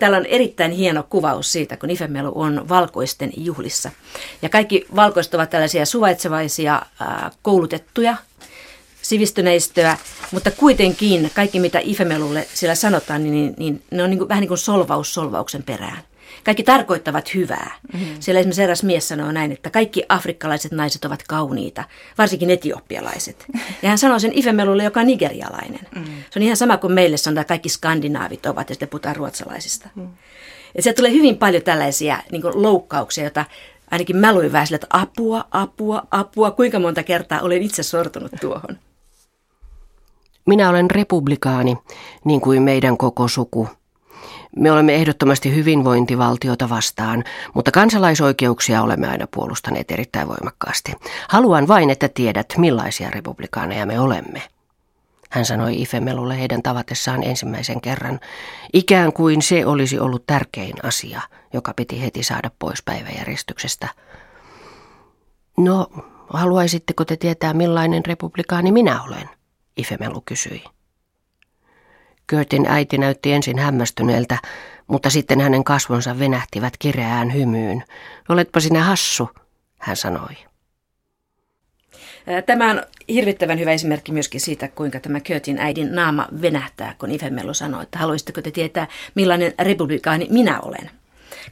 Täällä 0.00 0.16
on 0.16 0.26
erittäin 0.26 0.72
hieno 0.72 1.02
kuvaus 1.10 1.52
siitä, 1.52 1.76
kun 1.76 1.90
Ifemelu 1.90 2.32
on 2.34 2.68
valkoisten 2.68 3.32
juhlissa. 3.36 3.90
Ja 4.42 4.48
kaikki 4.48 4.86
valkoiset 4.96 5.34
ovat 5.34 5.50
tällaisia 5.50 5.86
suvaitsevaisia, 5.86 6.82
koulutettuja 7.42 8.16
sivistyneistöä, 9.02 9.96
mutta 10.30 10.50
kuitenkin 10.50 11.30
kaikki 11.34 11.60
mitä 11.60 11.80
Ifemelulle 11.82 12.46
siellä 12.54 12.74
sanotaan, 12.74 13.22
niin, 13.22 13.32
niin, 13.32 13.54
niin 13.58 13.82
ne 13.90 14.02
on 14.02 14.10
niin 14.10 14.18
kuin, 14.18 14.28
vähän 14.28 14.40
niin 14.40 14.48
kuin 14.48 14.58
solvaus 14.58 15.14
solvauksen 15.14 15.62
perään. 15.62 16.02
Kaikki 16.44 16.62
tarkoittavat 16.62 17.34
hyvää. 17.34 17.70
Mm-hmm. 17.92 18.16
Siellä 18.20 18.40
esimerkiksi 18.40 18.62
eräs 18.62 18.82
mies 18.82 19.08
sanoo 19.08 19.32
näin, 19.32 19.52
että 19.52 19.70
kaikki 19.70 20.02
afrikkalaiset 20.08 20.72
naiset 20.72 21.04
ovat 21.04 21.22
kauniita, 21.28 21.84
varsinkin 22.18 22.50
etiopialaiset. 22.50 23.46
Ja 23.82 23.88
hän 23.88 23.98
sanoo 23.98 24.18
sen 24.18 24.32
Ifemelulle, 24.34 24.84
joka 24.84 25.00
on 25.00 25.06
nigerialainen. 25.06 25.80
Mm-hmm. 25.94 26.14
Se 26.30 26.38
on 26.38 26.42
ihan 26.42 26.56
sama 26.56 26.76
kuin 26.76 26.92
meille 26.92 27.16
sanotaan, 27.16 27.42
että 27.42 27.48
kaikki 27.48 27.68
skandinaavit 27.68 28.46
ovat, 28.46 28.68
ja 28.68 28.74
sitten 28.74 28.88
puhutaan 28.88 29.16
ruotsalaisista. 29.16 29.88
Mm-hmm. 29.94 30.12
Ja 30.76 30.82
sieltä 30.82 30.96
tulee 30.96 31.12
hyvin 31.12 31.36
paljon 31.36 31.62
tällaisia 31.62 32.18
niin 32.32 32.42
loukkauksia, 32.54 33.24
joita 33.24 33.44
ainakin 33.90 34.16
mä 34.16 34.32
luin 34.32 34.52
vähän 34.52 34.66
sille, 34.66 34.76
että 34.76 34.86
apua, 34.90 35.44
apua, 35.50 36.02
apua, 36.10 36.50
kuinka 36.50 36.78
monta 36.78 37.02
kertaa 37.02 37.40
olen 37.40 37.62
itse 37.62 37.82
sortunut 37.82 38.32
tuohon. 38.40 38.78
Minä 40.46 40.68
olen 40.68 40.90
republikaani, 40.90 41.76
niin 42.24 42.40
kuin 42.40 42.62
meidän 42.62 42.96
koko 42.96 43.28
suku. 43.28 43.68
Me 44.56 44.72
olemme 44.72 44.94
ehdottomasti 44.94 45.54
hyvinvointivaltiota 45.54 46.68
vastaan, 46.68 47.24
mutta 47.54 47.70
kansalaisoikeuksia 47.70 48.82
olemme 48.82 49.08
aina 49.08 49.26
puolustaneet 49.26 49.90
erittäin 49.90 50.28
voimakkaasti. 50.28 50.92
Haluan 51.28 51.68
vain, 51.68 51.90
että 51.90 52.08
tiedät, 52.08 52.54
millaisia 52.56 53.10
republikaaneja 53.10 53.86
me 53.86 54.00
olemme. 54.00 54.42
Hän 55.30 55.44
sanoi 55.44 55.82
Ifemelulle 55.82 56.38
heidän 56.38 56.62
tavatessaan 56.62 57.22
ensimmäisen 57.22 57.80
kerran, 57.80 58.20
ikään 58.72 59.12
kuin 59.12 59.42
se 59.42 59.66
olisi 59.66 59.98
ollut 59.98 60.26
tärkein 60.26 60.74
asia, 60.82 61.20
joka 61.52 61.74
piti 61.74 62.02
heti 62.02 62.22
saada 62.22 62.50
pois 62.58 62.82
päiväjärjestyksestä. 62.82 63.88
No, 65.58 65.86
haluaisitteko 66.28 67.04
te 67.04 67.16
tietää, 67.16 67.54
millainen 67.54 68.06
republikaani 68.06 68.72
minä 68.72 69.02
olen? 69.02 69.28
Ifemelu 69.76 70.22
kysyi. 70.24 70.64
Kurtin 72.30 72.66
äiti 72.68 72.98
näytti 72.98 73.32
ensin 73.32 73.58
hämmästyneeltä, 73.58 74.38
mutta 74.86 75.10
sitten 75.10 75.40
hänen 75.40 75.64
kasvonsa 75.64 76.18
venähtivät 76.18 76.74
kireään 76.78 77.34
hymyyn. 77.34 77.84
Oletpa 78.28 78.60
sinä 78.60 78.84
hassu, 78.84 79.30
hän 79.78 79.96
sanoi. 79.96 80.36
Tämä 82.46 82.70
on 82.70 82.82
hirvittävän 83.08 83.58
hyvä 83.58 83.72
esimerkki 83.72 84.12
myöskin 84.12 84.40
siitä, 84.40 84.68
kuinka 84.68 85.00
tämä 85.00 85.20
Kurtin 85.20 85.58
äidin 85.58 85.94
naama 85.94 86.28
venähtää, 86.42 86.94
kun 86.98 87.10
Ifemelu 87.10 87.54
sanoi, 87.54 87.82
että 87.82 87.98
haluaisitteko 87.98 88.42
te 88.42 88.50
tietää, 88.50 88.86
millainen 89.14 89.52
republikaani 89.58 90.26
minä 90.30 90.60
olen 90.60 90.90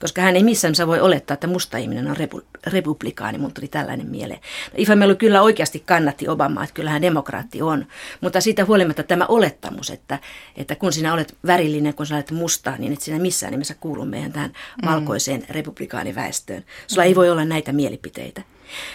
koska 0.01 0.23
hän 0.23 0.37
ei 0.37 0.43
missään 0.43 0.71
nimessä 0.71 0.87
voi 0.87 1.01
olettaa, 1.01 1.35
että 1.35 1.47
musta 1.47 1.79
ihminen 1.79 2.11
on 2.11 2.17
repu, 2.17 2.43
republikaani. 2.67 3.39
Mun 3.39 3.53
tuli 3.53 3.69
tällainen 3.69 4.07
mieleen. 4.07 4.41
No, 4.41 4.75
Ifemelu 4.77 5.17
kyllä 5.17 5.43
oikeasti 5.43 5.83
kannatti 5.87 6.29
Obamaa, 6.29 6.65
että 6.65 6.75
kyllähän 6.75 7.03
demokraatti 7.03 7.63
on, 7.63 7.87
mutta 8.21 8.41
siitä 8.41 8.65
huolimatta 8.65 9.03
tämä 9.03 9.27
olettamus, 9.27 9.91
että, 9.91 10.19
että 10.57 10.75
kun 10.75 10.93
sinä 10.93 11.13
olet 11.13 11.37
värillinen, 11.47 11.95
kun 11.95 12.07
sinä 12.07 12.17
olet 12.17 12.31
musta, 12.31 12.75
niin 12.79 12.93
et 12.93 13.01
sinä 13.01 13.19
missään 13.19 13.51
nimessä 13.51 13.75
kuulu 13.75 14.05
meidän 14.05 14.33
tähän 14.33 14.53
mm. 14.83 14.89
valkoiseen 14.89 15.45
republikaaniväestöön. 15.51 16.65
Sulla 16.87 17.03
mm. 17.03 17.09
ei 17.09 17.15
voi 17.15 17.31
olla 17.31 17.45
näitä 17.45 17.73
mielipiteitä. 17.73 18.43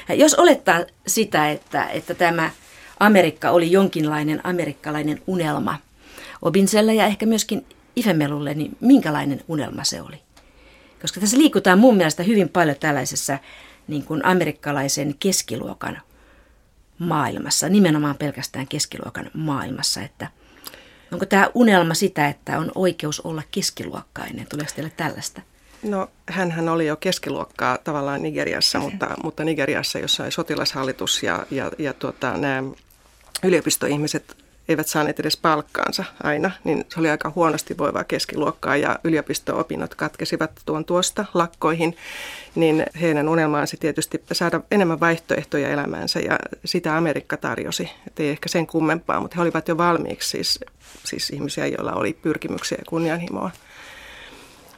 Jos 0.09 0.33
olettaa 0.33 0.85
sitä, 1.07 1.49
että, 1.49 1.85
että 1.89 2.13
tämä 2.13 2.49
Amerikka 2.99 3.51
oli 3.51 3.71
jonkinlainen 3.71 4.41
amerikkalainen 4.43 5.21
unelma 5.27 5.77
Obinselle 6.41 6.93
ja 6.93 7.05
ehkä 7.05 7.25
myöskin 7.25 7.65
Ifemelulle, 7.95 8.53
niin 8.53 8.77
minkälainen 8.79 9.41
unelma 9.47 9.83
se 9.83 10.01
oli? 10.01 10.21
Koska 11.03 11.19
tässä 11.19 11.37
liikutaan 11.37 11.79
mun 11.79 11.97
mielestä 11.97 12.23
hyvin 12.23 12.49
paljon 12.49 12.77
tällaisessa 12.79 13.37
niin 13.87 14.03
kuin 14.03 14.25
amerikkalaisen 14.25 15.15
keskiluokan 15.19 16.01
maailmassa, 16.99 17.69
nimenomaan 17.69 18.17
pelkästään 18.17 18.67
keskiluokan 18.67 19.31
maailmassa, 19.33 20.01
että 20.01 20.27
onko 21.11 21.25
tämä 21.25 21.49
unelma 21.53 21.93
sitä, 21.93 22.27
että 22.27 22.59
on 22.59 22.71
oikeus 22.75 23.19
olla 23.19 23.43
keskiluokkainen? 23.51 24.47
Tuleeko 24.49 24.71
teille 24.75 24.91
tällaista? 24.97 25.41
No, 25.83 26.09
hän 26.29 26.69
oli 26.69 26.87
jo 26.87 26.95
keskiluokkaa 26.95 27.77
tavallaan 27.77 28.23
Nigeriassa, 28.23 28.79
mutta, 28.79 29.15
mutta 29.23 29.43
Nigeriassa, 29.43 29.99
jossa 29.99 30.23
oli 30.23 30.31
sotilashallitus 30.31 31.23
ja, 31.23 31.45
ja, 31.51 31.71
ja 31.77 31.93
tuota, 31.93 32.37
nämä 32.37 32.63
yliopistoihmiset 33.43 34.42
eivät 34.67 34.87
saaneet 34.87 35.19
edes 35.19 35.37
palkkaansa 35.37 36.03
aina, 36.23 36.51
niin 36.63 36.85
se 36.89 36.99
oli 36.99 37.09
aika 37.09 37.31
huonosti 37.35 37.77
voivaa 37.77 38.03
keskiluokkaa 38.03 38.77
ja 38.77 38.99
yliopisto-opinnot 39.03 39.95
katkesivat 39.95 40.51
tuon 40.65 40.85
tuosta 40.85 41.25
lakkoihin, 41.33 41.97
niin 42.55 42.85
heidän 43.01 43.29
unelmaansa 43.29 43.77
tietysti 43.79 44.23
saada 44.31 44.61
enemmän 44.71 44.99
vaihtoehtoja 44.99 45.69
elämäänsä 45.69 46.19
ja 46.19 46.39
sitä 46.65 46.97
Amerikka 46.97 47.37
tarjosi. 47.37 47.89
Et 48.07 48.19
ei 48.19 48.29
ehkä 48.29 48.49
sen 48.49 48.67
kummempaa, 48.67 49.19
mutta 49.19 49.35
he 49.35 49.41
olivat 49.41 49.67
jo 49.67 49.77
valmiiksi 49.77 50.29
siis, 50.29 50.59
siis 51.03 51.29
ihmisiä, 51.29 51.67
joilla 51.67 51.93
oli 51.93 52.13
pyrkimyksiä 52.13 52.77
ja 52.77 52.85
kunnianhimoa. 52.87 53.51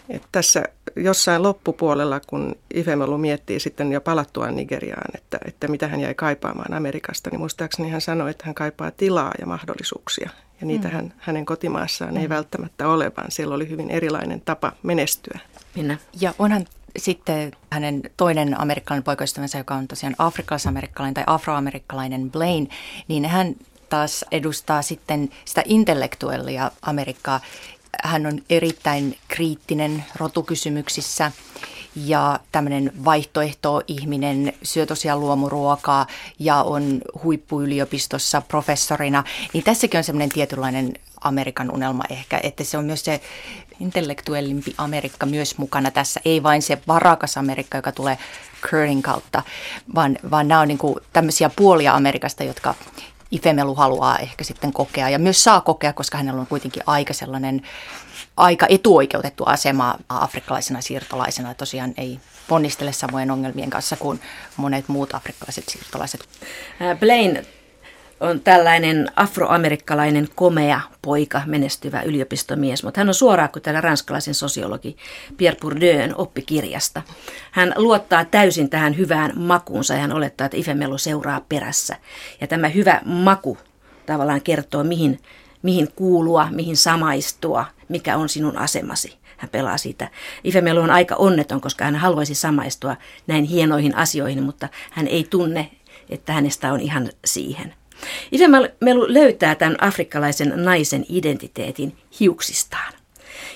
Et 0.09 0.23
tässä 0.31 0.63
jossain 0.95 1.43
loppupuolella, 1.43 2.19
kun 2.27 2.55
Ifemelu 2.73 3.17
miettii 3.17 3.59
sitten 3.59 3.91
jo 3.91 4.01
palattuaan 4.01 4.55
Nigeriaan, 4.55 5.11
että, 5.15 5.39
että 5.45 5.67
mitä 5.67 5.87
hän 5.87 5.99
jäi 5.99 6.13
kaipaamaan 6.13 6.73
Amerikasta, 6.73 7.29
niin 7.29 7.39
muistaakseni 7.39 7.89
hän 7.89 8.01
sanoi, 8.01 8.29
että 8.29 8.45
hän 8.45 8.55
kaipaa 8.55 8.91
tilaa 8.91 9.31
ja 9.39 9.45
mahdollisuuksia. 9.45 10.29
Ja 10.61 10.67
niitä 10.67 10.87
mm. 10.87 10.93
hän, 10.93 11.13
hänen 11.17 11.45
kotimaassaan 11.45 12.13
mm. 12.13 12.17
ei 12.17 12.29
välttämättä 12.29 12.87
ole, 12.87 13.11
vaan 13.17 13.31
siellä 13.31 13.55
oli 13.55 13.69
hyvin 13.69 13.91
erilainen 13.91 14.41
tapa 14.41 14.71
menestyä. 14.83 15.39
Minä. 15.75 15.97
Ja 16.21 16.33
onhan 16.39 16.65
sitten 16.97 17.51
hänen 17.69 18.01
toinen 18.17 18.61
amerikkalainen 18.61 19.03
poikaystävänsä, 19.03 19.57
joka 19.57 19.75
on 19.75 19.87
tosiaan 19.87 20.15
afrikkalais-amerikkalainen 20.17 21.13
tai 21.13 21.23
afroamerikkalainen 21.27 22.31
Blaine, 22.31 22.67
niin 23.07 23.25
hän 23.25 23.55
taas 23.89 24.25
edustaa 24.31 24.81
sitten 24.81 25.29
sitä 25.45 25.63
intellektuellia 25.65 26.71
Amerikkaa 26.81 27.39
hän 28.03 28.25
on 28.25 28.41
erittäin 28.49 29.17
kriittinen 29.27 30.05
rotukysymyksissä 30.15 31.31
ja 31.95 32.39
tämmöinen 32.51 32.91
vaihtoehto-ihminen, 33.05 34.53
syö 34.63 34.85
tosiaan 34.85 35.19
luomuruokaa 35.19 36.07
ja 36.39 36.61
on 36.61 37.01
huippuyliopistossa 37.23 38.41
professorina, 38.41 39.23
niin 39.53 39.63
tässäkin 39.63 39.97
on 39.97 40.03
semmoinen 40.03 40.29
tietynlainen 40.29 40.93
Amerikan 41.21 41.71
unelma 41.71 42.03
ehkä, 42.09 42.39
että 42.43 42.63
se 42.63 42.77
on 42.77 42.85
myös 42.85 43.05
se 43.05 43.21
intellektuellimpi 43.79 44.75
Amerikka 44.77 45.25
myös 45.25 45.57
mukana 45.57 45.91
tässä, 45.91 46.19
ei 46.25 46.43
vain 46.43 46.61
se 46.61 46.77
varakas 46.87 47.37
Amerikka, 47.37 47.77
joka 47.77 47.91
tulee 47.91 48.17
Curtin 48.61 49.01
kautta, 49.01 49.43
vaan, 49.95 50.17
vaan 50.31 50.47
nämä 50.47 50.61
on 50.61 50.67
niin 50.67 50.79
tämmöisiä 51.13 51.49
puolia 51.55 51.95
Amerikasta, 51.95 52.43
jotka 52.43 52.75
Ifemelu 53.35 53.75
haluaa 53.75 54.17
ehkä 54.17 54.43
sitten 54.43 54.73
kokea 54.73 55.09
ja 55.09 55.19
myös 55.19 55.43
saa 55.43 55.61
kokea, 55.61 55.93
koska 55.93 56.17
hänellä 56.17 56.41
on 56.41 56.47
kuitenkin 56.47 56.83
aika 56.85 57.13
sellainen 57.13 57.61
aika 58.37 58.65
etuoikeutettu 58.69 59.43
asema 59.43 59.95
afrikkalaisena 60.09 60.81
siirtolaisena. 60.81 61.53
Tosiaan 61.53 61.93
ei 61.97 62.19
ponnistele 62.47 62.93
samojen 62.93 63.31
ongelmien 63.31 63.69
kanssa 63.69 63.95
kuin 63.95 64.21
monet 64.57 64.87
muut 64.87 65.15
afrikkalaiset 65.15 65.69
siirtolaiset. 65.69 66.29
Blaine 66.99 67.45
on 68.19 68.39
tällainen 68.39 69.07
afroamerikkalainen 69.15 70.27
komea 70.35 70.81
poika, 71.01 71.41
menestyvä 71.45 72.01
yliopistomies, 72.01 72.83
mutta 72.83 72.99
hän 72.99 73.07
on 73.07 73.13
suoraan 73.13 73.49
kuin 73.49 73.63
täällä 73.63 73.81
ranskalaisen 73.81 74.33
sosiologi 74.33 74.97
Pierre 75.37 75.59
Bourdieu'n 75.59 76.13
oppikirjasta. 76.15 77.01
Hän 77.51 77.73
luottaa 77.75 78.25
täysin 78.25 78.69
tähän 78.69 78.97
hyvään 78.97 79.31
makuunsa 79.35 79.93
ja 79.93 79.99
hän 79.99 80.11
olettaa, 80.11 80.45
että 80.45 80.57
Ifemelo 80.57 80.97
seuraa 80.97 81.41
perässä. 81.49 81.95
Ja 82.41 82.47
tämä 82.47 82.67
hyvä 82.67 83.01
maku 83.05 83.57
tavallaan 84.05 84.41
kertoo, 84.41 84.83
mihin, 84.83 85.19
mihin 85.61 85.87
kuulua, 85.95 86.47
mihin 86.51 86.77
samaistua, 86.77 87.65
mikä 87.89 88.17
on 88.17 88.29
sinun 88.29 88.57
asemasi. 88.57 89.17
Hän 89.37 89.49
pelaa 89.49 89.77
siitä. 89.77 90.09
Ifemelo 90.43 90.81
on 90.81 90.91
aika 90.91 91.15
onneton, 91.15 91.61
koska 91.61 91.85
hän 91.85 91.95
haluaisi 91.95 92.35
samaistua 92.35 92.95
näin 93.27 93.43
hienoihin 93.43 93.95
asioihin, 93.95 94.43
mutta 94.43 94.69
hän 94.91 95.07
ei 95.07 95.27
tunne, 95.29 95.71
että 96.09 96.33
hänestä 96.33 96.73
on 96.73 96.79
ihan 96.79 97.09
siihen. 97.25 97.73
Ifemelu 98.31 99.05
löytää 99.07 99.55
tämän 99.55 99.83
afrikkalaisen 99.83 100.53
naisen 100.55 101.05
identiteetin 101.09 101.97
hiuksistaan. 102.19 102.93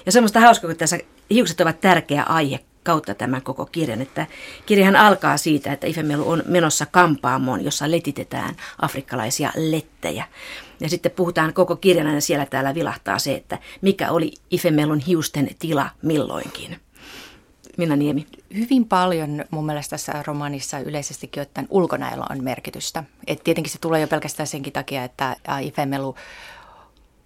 Ja 0.06 0.12
semmoista 0.12 0.40
hauskaa, 0.40 0.68
kun 0.68 0.78
tässä 0.78 1.00
hiukset 1.30 1.62
ovat 1.62 1.82
tärkeä 1.82 2.24
aihe 2.24 2.60
kautta 2.84 3.16
tämän 3.16 3.42
koko 3.42 3.66
kirjan. 3.66 4.02
Että 4.02 4.28
kirjahan 4.66 4.96
alkaa 4.96 5.38
siitä, 5.38 5.74
että 5.74 5.88
Ifemelu 5.88 6.30
on 6.30 6.44
menossa 6.46 6.86
kampaamoon, 6.86 7.64
jossa 7.64 7.92
letitetään 7.92 8.56
afrikkalaisia 8.82 9.52
lettejä. 9.56 10.26
Ja 10.80 10.90
sitten 10.90 11.12
puhutaan 11.12 11.54
koko 11.54 11.76
kirjan 11.76 12.16
ja 12.16 12.22
siellä 12.22 12.46
täällä 12.46 12.76
vilahtaa 12.76 13.20
se, 13.20 13.34
että 13.34 13.58
mikä 13.82 14.12
oli 14.12 14.34
Ifemelun 14.52 15.00
hiusten 15.00 15.50
tila 15.60 15.90
milloinkin. 16.02 16.80
Minna 17.80 17.96
Niemi. 17.96 18.28
Hyvin 18.56 18.86
paljon 18.86 19.46
mun 19.52 19.66
mielestä 19.66 19.90
tässä 19.90 20.24
romaanissa 20.28 20.80
yleisestikin 20.80 21.42
ottaen 21.42 21.68
ulkonäöllä 21.70 22.26
on 22.30 22.44
merkitystä. 22.44 23.04
Et 23.28 23.44
tietenkin 23.44 23.72
se 23.74 23.80
tulee 23.80 24.02
jo 24.02 24.08
pelkästään 24.08 24.48
senkin 24.48 24.74
takia, 24.74 25.04
että 25.04 25.36
Ifemelu 25.62 26.16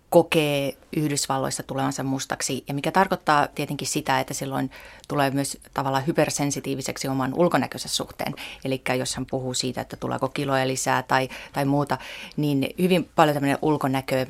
kokee 0.09 0.77
Yhdysvalloissa 0.95 1.63
tulevansa 1.63 2.03
mustaksi, 2.03 2.63
ja 2.67 2.73
mikä 2.73 2.91
tarkoittaa 2.91 3.47
tietenkin 3.47 3.87
sitä, 3.87 4.19
että 4.19 4.33
silloin 4.33 4.71
tulee 5.07 5.31
myös 5.31 5.57
tavallaan 5.73 6.07
hypersensitiiviseksi 6.07 7.07
oman 7.07 7.33
ulkonäköisen 7.33 7.91
suhteen. 7.91 8.33
Eli 8.65 8.81
jos 8.97 9.15
hän 9.15 9.25
puhuu 9.25 9.53
siitä, 9.53 9.81
että 9.81 9.97
tuleeko 9.97 10.29
kiloja 10.29 10.67
lisää 10.67 11.03
tai, 11.03 11.29
tai 11.53 11.65
muuta, 11.65 11.97
niin 12.37 12.67
hyvin 12.81 13.09
paljon 13.15 13.33
tämmöinen 13.33 13.59
ulkonäkö, 13.61 14.25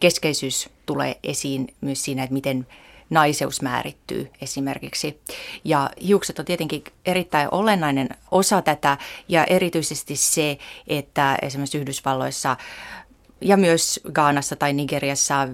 keskeisyys 0.00 0.70
tulee 0.86 1.18
esiin 1.22 1.74
myös 1.80 2.04
siinä, 2.04 2.22
että 2.22 2.34
miten 2.34 2.66
naiseus 3.10 3.62
määrittyy 3.62 4.30
esimerkiksi. 4.40 5.20
Ja 5.64 5.90
hiukset 6.06 6.38
on 6.38 6.44
tietenkin 6.44 6.84
erittäin 7.06 7.48
olennainen 7.50 8.08
osa 8.30 8.62
tätä 8.62 8.98
ja 9.28 9.44
erityisesti 9.44 10.16
se, 10.16 10.58
että 10.86 11.38
esimerkiksi 11.42 11.78
Yhdysvalloissa 11.78 12.56
ja 13.40 13.56
myös 13.56 14.00
Gaanassa 14.12 14.56
tai 14.56 14.72
Nigeriassa 14.72 15.48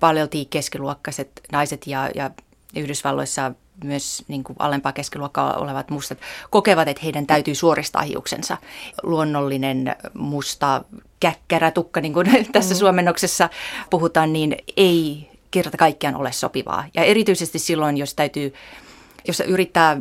paljolti 0.00 0.44
keskiluokkaiset 0.50 1.40
naiset 1.52 1.86
ja, 1.86 2.10
ja 2.14 2.30
Yhdysvalloissa 2.76 3.52
myös 3.84 4.24
niin 4.28 4.44
kuin 4.44 4.56
alempaa 4.58 4.92
keskiluokkaa 4.92 5.54
olevat 5.54 5.90
mustat 5.90 6.18
kokevat, 6.50 6.88
että 6.88 7.02
heidän 7.02 7.26
täytyy 7.26 7.54
suoristaa 7.54 8.02
hiuksensa. 8.02 8.56
Luonnollinen 9.02 9.96
musta 10.14 10.84
käkkärätukka, 11.20 12.00
niin 12.00 12.12
kuin 12.12 12.26
tässä 12.52 12.74
mm. 12.74 12.78
suomennoksessa 12.78 13.48
puhutaan, 13.90 14.32
niin 14.32 14.56
ei 14.76 15.29
kerta 15.50 15.76
kaikkiaan 15.76 16.16
ole 16.16 16.32
sopivaa. 16.32 16.84
Ja 16.94 17.04
erityisesti 17.04 17.58
silloin, 17.58 17.96
jos 17.96 18.14
täytyy, 18.14 18.54
jos 19.26 19.40
yrittää 19.40 20.00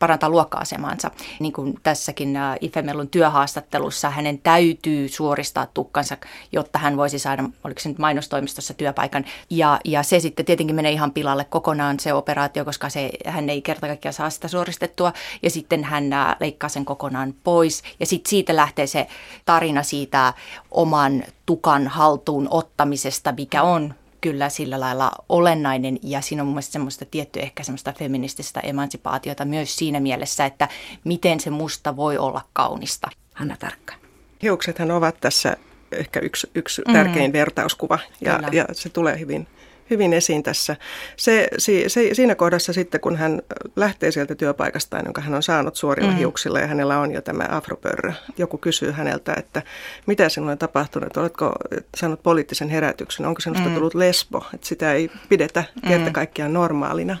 parantaa 0.00 0.30
luokka-asemansa. 0.30 1.10
Niin 1.40 1.52
kuin 1.52 1.74
tässäkin 1.82 2.36
äh, 2.36 2.56
Ifemelun 2.60 3.08
työhaastattelussa 3.08 4.10
hänen 4.10 4.38
täytyy 4.38 5.08
suoristaa 5.08 5.66
tukkansa, 5.66 6.16
jotta 6.52 6.78
hän 6.78 6.96
voisi 6.96 7.18
saada, 7.18 7.44
oliko 7.64 7.80
se 7.80 7.88
nyt 7.88 7.98
mainostoimistossa 7.98 8.74
työpaikan. 8.74 9.24
Ja, 9.50 9.80
ja 9.84 10.02
se 10.02 10.20
sitten 10.20 10.46
tietenkin 10.46 10.76
menee 10.76 10.92
ihan 10.92 11.12
pilalle 11.12 11.44
kokonaan 11.44 12.00
se 12.00 12.12
operaatio, 12.12 12.64
koska 12.64 12.88
se, 12.88 13.10
hän 13.26 13.50
ei 13.50 13.62
kerta 13.62 13.86
kaikkiaan 13.86 14.12
saa 14.12 14.30
sitä 14.30 14.48
suoristettua. 14.48 15.12
Ja 15.42 15.50
sitten 15.50 15.84
hän 15.84 16.12
äh, 16.12 16.36
leikkaa 16.40 16.68
sen 16.68 16.84
kokonaan 16.84 17.34
pois. 17.44 17.82
Ja 18.00 18.06
sitten 18.06 18.30
siitä 18.30 18.56
lähtee 18.56 18.86
se 18.86 19.06
tarina 19.44 19.82
siitä 19.82 20.34
oman 20.70 21.22
tukan 21.46 21.88
haltuun 21.88 22.48
ottamisesta, 22.50 23.34
mikä 23.36 23.62
on 23.62 23.94
kyllä 24.20 24.48
sillä 24.48 24.80
lailla 24.80 25.10
olennainen 25.28 25.98
ja 26.02 26.20
siinä 26.20 26.42
on 26.42 26.46
mun 26.46 26.54
mielestä 26.54 26.72
semmoista 26.72 27.04
tiettyä 27.04 27.42
ehkä 27.42 27.62
semmoista 27.62 27.92
feminististä 27.92 28.60
emansipaatiota 28.60 29.44
myös 29.44 29.76
siinä 29.76 30.00
mielessä, 30.00 30.46
että 30.46 30.68
miten 31.04 31.40
se 31.40 31.50
musta 31.50 31.96
voi 31.96 32.18
olla 32.18 32.40
kaunista. 32.52 33.08
Hanna 33.34 33.56
Tarkka. 33.56 33.94
Hiuksethan 34.42 34.90
ovat 34.90 35.20
tässä 35.20 35.56
ehkä 35.92 36.20
yksi, 36.20 36.50
yksi 36.54 36.82
mm. 36.88 36.92
tärkein 36.92 37.32
vertauskuva 37.32 37.98
ja, 38.20 38.40
ja 38.52 38.64
se 38.72 38.88
tulee 38.88 39.18
hyvin 39.18 39.46
hyvin 39.90 40.12
esiin 40.12 40.42
tässä. 40.42 40.76
Se, 41.16 41.48
se, 41.58 41.88
se, 41.88 42.14
siinä 42.14 42.34
kohdassa 42.34 42.72
sitten, 42.72 43.00
kun 43.00 43.16
hän 43.16 43.42
lähtee 43.76 44.10
sieltä 44.10 44.34
työpaikastaan, 44.34 45.04
jonka 45.04 45.20
hän 45.20 45.34
on 45.34 45.42
saanut 45.42 45.76
suorilla 45.76 46.10
mm. 46.10 46.16
hiuksilla 46.16 46.60
ja 46.60 46.66
hänellä 46.66 46.98
on 46.98 47.12
jo 47.12 47.22
tämä 47.22 47.46
afropörrö, 47.50 48.12
joku 48.38 48.58
kysyy 48.58 48.90
häneltä, 48.90 49.34
että 49.36 49.62
mitä 50.06 50.28
sinulle 50.28 50.52
on 50.52 50.58
tapahtunut, 50.58 51.16
oletko 51.16 51.52
saanut 51.96 52.22
poliittisen 52.22 52.68
herätyksen, 52.68 53.26
onko 53.26 53.40
sinusta 53.40 53.68
mm. 53.68 53.74
tullut 53.74 53.94
lesbo, 53.94 54.46
että 54.54 54.66
sitä 54.66 54.92
ei 54.92 55.10
pidetä 55.28 55.64
kerta 55.88 56.06
mm. 56.06 56.12
kaikkiaan 56.12 56.52
normaalina. 56.52 57.16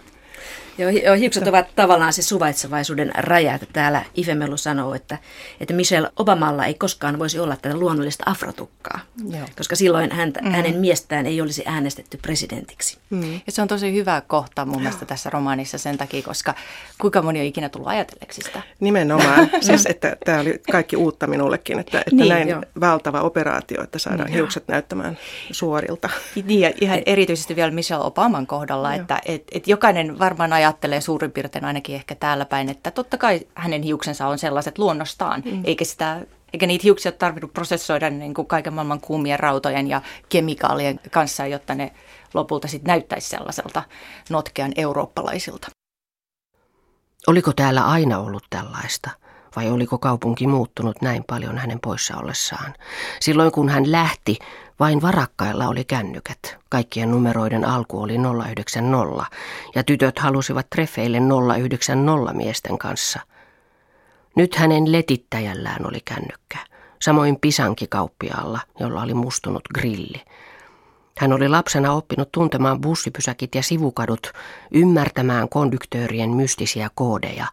Joo, 0.80 1.14
hiukset 1.14 1.48
ovat 1.48 1.66
tavallaan 1.76 2.12
se 2.12 2.22
suvaitsevaisuuden 2.22 3.10
raja, 3.14 3.54
että 3.54 3.66
täällä 3.72 4.04
Ifemelu 4.14 4.56
sanoo, 4.56 4.94
että, 4.94 5.18
että 5.60 5.74
Michelle 5.74 6.10
Obamalla 6.16 6.64
ei 6.64 6.74
koskaan 6.74 7.18
voisi 7.18 7.38
olla 7.38 7.56
tätä 7.56 7.76
luonnollista 7.76 8.24
afrotukkaa, 8.26 9.00
Joo. 9.28 9.46
koska 9.56 9.76
silloin 9.76 10.12
häntä, 10.12 10.40
mm. 10.42 10.50
hänen 10.50 10.76
miestään 10.76 11.26
ei 11.26 11.40
olisi 11.40 11.62
äänestetty 11.66 12.18
presidentiksi. 12.22 12.98
Mm. 13.10 13.32
Ja 13.32 13.52
se 13.52 13.62
on 13.62 13.68
tosi 13.68 13.92
hyvä 13.92 14.22
kohta 14.26 14.64
mun 14.64 14.82
mielestä 14.82 15.06
tässä 15.06 15.30
romaanissa 15.30 15.78
sen 15.78 15.98
takia, 15.98 16.22
koska 16.22 16.54
kuinka 17.00 17.22
moni 17.22 17.40
on 17.40 17.46
ikinä 17.46 17.68
tullut 17.68 17.88
ajatelleeksi 17.88 18.40
sitä? 18.42 18.62
Nimenomaan, 18.80 19.50
siis 19.60 19.86
että 19.86 20.16
tämä 20.24 20.40
oli 20.40 20.60
kaikki 20.72 20.96
uutta 20.96 21.26
minullekin, 21.26 21.78
että, 21.78 21.98
että 21.98 22.14
niin, 22.14 22.28
näin 22.28 22.48
jo. 22.48 22.60
valtava 22.80 23.20
operaatio, 23.20 23.82
että 23.82 23.98
saadaan 23.98 24.26
niin, 24.26 24.34
hiukset 24.34 24.68
näyttämään 24.68 25.18
suorilta. 25.50 26.10
Niin, 26.44 26.60
ja 26.60 26.72
ihan 26.80 27.02
erityisesti 27.06 27.56
vielä 27.56 27.70
Michelle 27.70 28.04
Obaman 28.04 28.46
kohdalla, 28.46 28.94
Joo. 28.94 29.00
että 29.00 29.20
et, 29.26 29.42
et 29.52 29.68
jokainen 29.68 30.18
varmaan 30.18 30.52
ajattelee, 30.52 30.69
ajattelee 30.70 31.00
suurin 31.00 31.32
piirtein 31.32 31.64
ainakin 31.64 31.94
ehkä 31.94 32.14
täällä 32.14 32.44
päin, 32.44 32.68
että 32.68 32.90
totta 32.90 33.18
kai 33.18 33.40
hänen 33.54 33.82
hiuksensa 33.82 34.26
on 34.26 34.38
sellaiset 34.38 34.78
luonnostaan, 34.78 35.42
mm. 35.44 35.62
eikä 35.64 35.84
sitä 35.84 36.20
Eikä 36.52 36.66
niitä 36.66 36.82
hiuksia 36.82 37.12
tarvinnut 37.12 37.52
prosessoida 37.52 38.10
niin 38.10 38.34
kuin 38.34 38.46
kaiken 38.46 38.72
maailman 38.74 39.00
kuumien 39.00 39.40
rautojen 39.40 39.88
ja 39.88 40.02
kemikaalien 40.28 41.00
kanssa, 41.10 41.46
jotta 41.46 41.74
ne 41.74 41.92
lopulta 42.34 42.68
sitten 42.68 42.90
näyttäisi 42.90 43.28
sellaiselta 43.28 43.82
notkean 44.30 44.72
eurooppalaisilta. 44.76 45.68
Oliko 47.26 47.52
täällä 47.52 47.84
aina 47.84 48.18
ollut 48.18 48.44
tällaista? 48.50 49.10
Vai 49.56 49.70
oliko 49.70 49.98
kaupunki 49.98 50.46
muuttunut 50.46 51.02
näin 51.02 51.24
paljon 51.24 51.58
hänen 51.58 51.80
poissa 51.80 52.16
ollessaan? 52.16 52.74
Silloin 53.20 53.52
kun 53.52 53.68
hän 53.68 53.92
lähti, 53.92 54.38
vain 54.80 55.02
varakkailla 55.02 55.68
oli 55.68 55.84
kännykät. 55.84 56.56
Kaikkien 56.68 57.10
numeroiden 57.10 57.64
alku 57.64 58.02
oli 58.02 58.16
090 58.18 59.24
ja 59.74 59.84
tytöt 59.84 60.18
halusivat 60.18 60.70
treffeille 60.70 61.18
090 61.58 62.32
miesten 62.32 62.78
kanssa. 62.78 63.20
Nyt 64.36 64.54
hänen 64.54 64.92
letittäjällään 64.92 65.86
oli 65.86 66.00
kännykkä, 66.04 66.58
samoin 67.02 67.36
pisankikauppiaalla, 67.40 68.60
jolla 68.80 69.02
oli 69.02 69.14
mustunut 69.14 69.62
grilli. 69.74 70.22
Hän 71.18 71.32
oli 71.32 71.48
lapsena 71.48 71.92
oppinut 71.92 72.32
tuntemaan 72.32 72.80
bussipysäkit 72.80 73.54
ja 73.54 73.62
sivukadut, 73.62 74.32
ymmärtämään 74.70 75.48
kondyktöörien 75.48 76.30
mystisiä 76.30 76.90
koodeja 76.94 77.46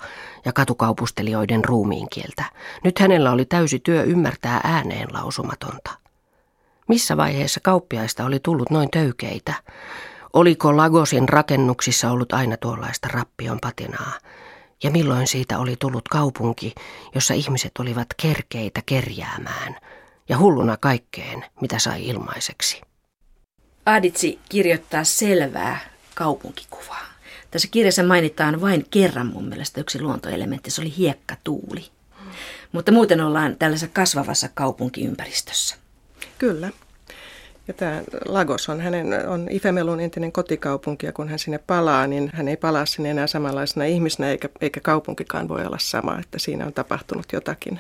ja 0.46 0.54
katukaupustelijoiden 0.54 1.66
ruumiinkieltä. 1.66 2.44
Nyt 2.84 3.00
hänellä 3.00 3.32
oli 3.32 3.46
täysi 3.46 3.80
työ 3.80 4.04
ymmärtää 4.04 4.62
ääneen 4.64 5.08
lausumatonta. 5.14 6.07
Missä 6.88 7.18
vaiheessa 7.18 7.60
kauppiaista 7.64 8.26
oli 8.26 8.40
tullut 8.40 8.70
noin 8.70 8.90
töykeitä? 8.92 9.54
Oliko 10.34 10.78
Lagosin 10.78 11.30
rakennuksissa 11.30 12.12
ollut 12.12 12.34
aina 12.34 12.58
tuollaista 12.58 13.08
rappion 13.08 13.60
patinaa? 13.62 14.14
Ja 14.84 14.92
milloin 14.92 15.28
siitä 15.28 15.60
oli 15.60 15.76
tullut 15.80 16.08
kaupunki, 16.08 16.76
jossa 17.16 17.34
ihmiset 17.34 17.72
olivat 17.80 18.08
kerkeitä 18.22 18.82
kerjäämään 18.86 19.76
ja 20.30 20.38
hulluna 20.38 20.78
kaikkeen, 20.78 21.46
mitä 21.62 21.80
sai 21.80 22.08
ilmaiseksi? 22.08 22.82
Aditsi 23.86 24.40
kirjoittaa 24.50 25.04
selvää 25.04 25.80
kaupunkikuvaa. 26.16 27.06
Tässä 27.52 27.68
kirjassa 27.72 28.04
mainitaan 28.04 28.62
vain 28.62 28.86
kerran 28.92 29.28
mun 29.28 29.46
mielestä 29.46 29.82
yksi 29.82 30.02
luontoelementti, 30.02 30.72
se 30.72 30.82
oli 30.82 30.94
hiekkatuuli. 30.98 31.86
Mutta 32.72 32.92
muuten 32.92 33.22
ollaan 33.22 33.56
tällaisessa 33.56 33.94
kasvavassa 33.94 34.50
kaupunkiympäristössä. 34.54 35.87
Kyllä. 36.38 36.70
Ja 37.68 37.74
tämä 37.74 38.02
Lagos 38.26 38.70
on 38.70 38.82
hänen 38.82 39.30
on 39.30 39.48
Ifemelun 39.50 40.00
entinen 40.00 40.32
kotikaupunki 40.32 41.06
ja 41.06 41.14
kun 41.14 41.30
hän 41.30 41.40
sinne 41.40 41.58
palaa, 41.68 42.08
niin 42.08 42.30
hän 42.34 42.48
ei 42.48 42.58
palaa 42.58 42.86
sinne 42.86 43.10
enää 43.10 43.28
samanlaisena 43.28 43.86
ihmisenä 43.86 44.30
eikä, 44.30 44.50
eikä 44.62 44.80
kaupunkikaan 44.80 45.48
voi 45.48 45.66
olla 45.66 45.78
sama, 45.80 46.20
että 46.20 46.40
siinä 46.40 46.66
on 46.66 46.74
tapahtunut 46.74 47.26
jotakin 47.34 47.80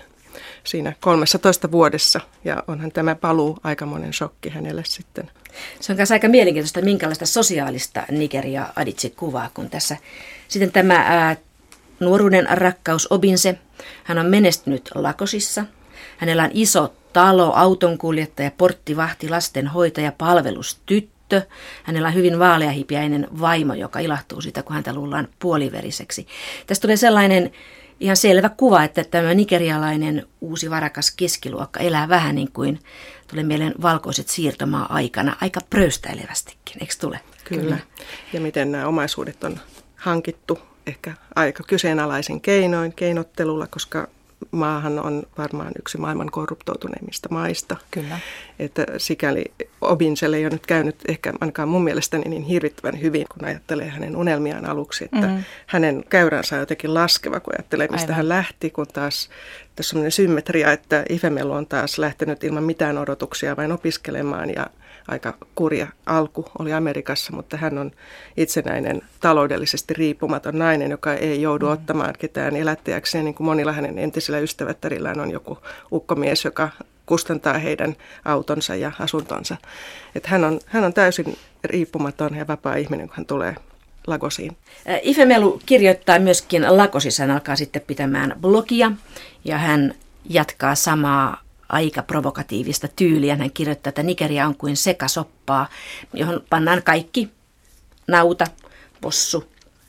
siinä 0.64 0.94
13 1.00 1.72
vuodessa 1.72 2.22
ja 2.46 2.64
onhan 2.68 2.92
tämä 2.92 3.16
paluu 3.16 3.58
aikamoinen 3.64 4.14
shokki 4.14 4.50
hänelle 4.50 4.84
sitten. 4.86 5.32
Se 5.80 5.92
on 5.92 5.98
myös 5.98 6.12
aika 6.12 6.28
mielenkiintoista, 6.28 6.82
minkälaista 6.82 7.26
sosiaalista 7.26 8.04
Nigeria 8.12 8.68
Aditse 8.76 9.10
kuvaa, 9.10 9.50
kun 9.54 9.70
tässä 9.70 9.98
sitten 10.48 10.72
tämä 10.72 10.96
ää, 10.96 11.36
nuoruuden 12.00 12.48
rakkaus 12.52 13.08
Obinse, 13.12 13.60
hän 14.04 14.18
on 14.18 14.26
menestynyt 14.26 14.90
Lakosissa, 14.96 15.66
hänellä 16.18 16.44
on 16.44 16.52
iso 16.54 16.94
talo, 17.18 17.54
autonkuljettaja, 17.54 18.52
porttivahti, 18.58 19.30
lastenhoitaja, 19.30 20.12
palvelustyttö. 20.12 21.42
Hänellä 21.84 22.08
on 22.08 22.14
hyvin 22.14 22.40
vaaleahipiäinen 22.40 23.28
vaimo, 23.40 23.74
joka 23.74 24.00
ilahtuu 24.00 24.42
siitä, 24.42 24.64
kun 24.64 24.74
häntä 24.74 24.94
luullaan 24.94 25.28
puoliveriseksi. 25.40 26.28
Tästä 26.68 26.82
tulee 26.82 26.98
sellainen 26.98 27.52
ihan 28.00 28.18
selvä 28.18 28.50
kuva, 28.50 28.84
että 28.84 29.04
tämä 29.04 29.34
nigerialainen 29.34 30.28
uusi 30.42 30.70
varakas 30.70 31.12
keskiluokka 31.12 31.80
elää 31.80 32.10
vähän 32.10 32.36
niin 32.36 32.52
kuin 32.52 32.80
tulee 33.28 33.44
mieleen 33.44 33.74
valkoiset 33.82 34.28
siirtomaa 34.28 34.94
aikana 34.94 35.36
aika 35.42 35.60
pröystäilevästikin, 35.70 36.78
eikö 36.82 36.94
tule? 37.00 37.20
Kyllä. 37.44 37.62
Kyllä. 37.62 37.78
Ja 38.34 38.42
miten 38.42 38.72
nämä 38.72 38.88
omaisuudet 38.88 39.44
on 39.44 39.60
hankittu 39.96 40.60
ehkä 40.88 41.14
aika 41.36 41.64
kyseenalaisen 41.64 42.42
keinoin, 42.42 42.94
keinottelulla, 42.94 43.68
koska 43.68 44.08
maahan 44.52 45.00
on 45.00 45.24
varmaan 45.38 45.72
yksi 45.80 45.98
maailman 45.98 46.32
korruptoituneimmista 46.32 47.30
maista. 47.32 47.78
Kyllä. 47.92 48.20
Että 48.60 48.86
sikäli 48.98 49.46
Obinselle 49.82 50.38
ei 50.38 50.46
ole 50.46 50.54
nyt 50.54 50.66
käynyt 50.66 50.96
ehkä 51.08 51.34
ainakaan 51.42 51.70
mun 51.70 51.84
mielestäni 51.84 52.24
niin 52.30 52.44
hirvittävän 52.44 53.02
hyvin, 53.02 53.26
kun 53.34 53.46
ajattelee 53.46 53.90
hänen 53.90 54.16
unelmiaan 54.16 54.66
aluksi, 54.66 55.06
että 55.06 55.28
mm-hmm. 55.28 55.44
hänen 55.68 56.04
käyränsä 56.10 56.56
on 56.56 56.60
jotenkin 56.60 56.94
laskeva, 56.94 57.40
kun 57.40 57.54
ajattelee, 57.58 57.88
mistä 57.88 58.06
Aivan. 58.06 58.16
hän 58.16 58.30
lähti, 58.30 58.70
kun 58.70 58.88
taas 58.94 59.30
tässä 59.76 59.90
on 59.90 59.90
sellainen 59.90 60.12
symmetria, 60.12 60.72
että 60.72 61.06
Ifemelu 61.10 61.52
on 61.52 61.68
taas 61.68 61.98
lähtenyt 61.98 62.44
ilman 62.44 62.64
mitään 62.64 62.98
odotuksia 62.98 63.58
vain 63.58 63.72
opiskelemaan 63.72 64.50
ja 64.50 64.68
aika 65.08 65.34
kurja 65.56 65.88
alku 66.06 66.46
oli 66.60 66.74
Amerikassa, 66.74 67.34
mutta 67.36 67.58
hän 67.58 67.78
on 67.78 67.92
itsenäinen, 68.38 69.02
taloudellisesti 69.20 69.94
riippumaton 69.94 70.60
nainen, 70.60 70.92
joka 70.92 71.14
ei 71.14 71.42
joudu 71.42 71.66
mm. 71.66 71.72
ottamaan 71.72 72.14
ketään 72.20 72.56
elättäjäkseen, 72.56 73.26
niin 73.26 73.36
kuin 73.36 73.46
monilla 73.46 73.72
hänen 73.72 74.00
entisillä 74.00 74.40
ystävättärillään 74.40 75.20
on 75.20 75.32
joku 75.32 75.58
ukkomies, 75.92 76.46
joka 76.46 76.70
kustantaa 77.06 77.58
heidän 77.58 77.96
autonsa 78.26 78.76
ja 78.76 78.92
asuntonsa. 79.00 79.58
Että 80.16 80.30
hän, 80.30 80.44
on, 80.44 80.60
hän 80.66 80.84
on 80.84 80.94
täysin 80.94 81.38
riippumaton 81.64 82.36
ja 82.36 82.48
vapaa 82.48 82.76
ihminen, 82.76 83.08
kun 83.08 83.18
hän 83.18 83.26
tulee 83.26 83.56
Lagosiin. 84.08 84.58
Ifemelu 85.02 85.62
kirjoittaa 85.66 86.20
myöskin 86.20 86.78
Lagosissa, 86.78 87.24
hän 87.24 87.32
alkaa 87.32 87.56
sitten 87.56 87.82
pitämään 87.88 88.36
blogia 88.42 88.92
ja 89.46 89.58
hän 89.58 89.96
jatkaa 90.30 90.76
samaa 90.76 91.47
aika 91.70 92.04
provokatiivista 92.04 92.88
tyyliä. 92.96 93.36
Hän 93.36 93.52
kirjoittaa, 93.52 93.90
että 93.90 94.04
Nigeria 94.04 94.48
on 94.48 94.56
kuin 94.56 94.78
sekasoppaa, 94.78 95.68
johon 96.14 96.44
pannaan 96.50 96.84
kaikki 96.84 97.30
nauta, 98.08 98.46
possu, 99.02 99.44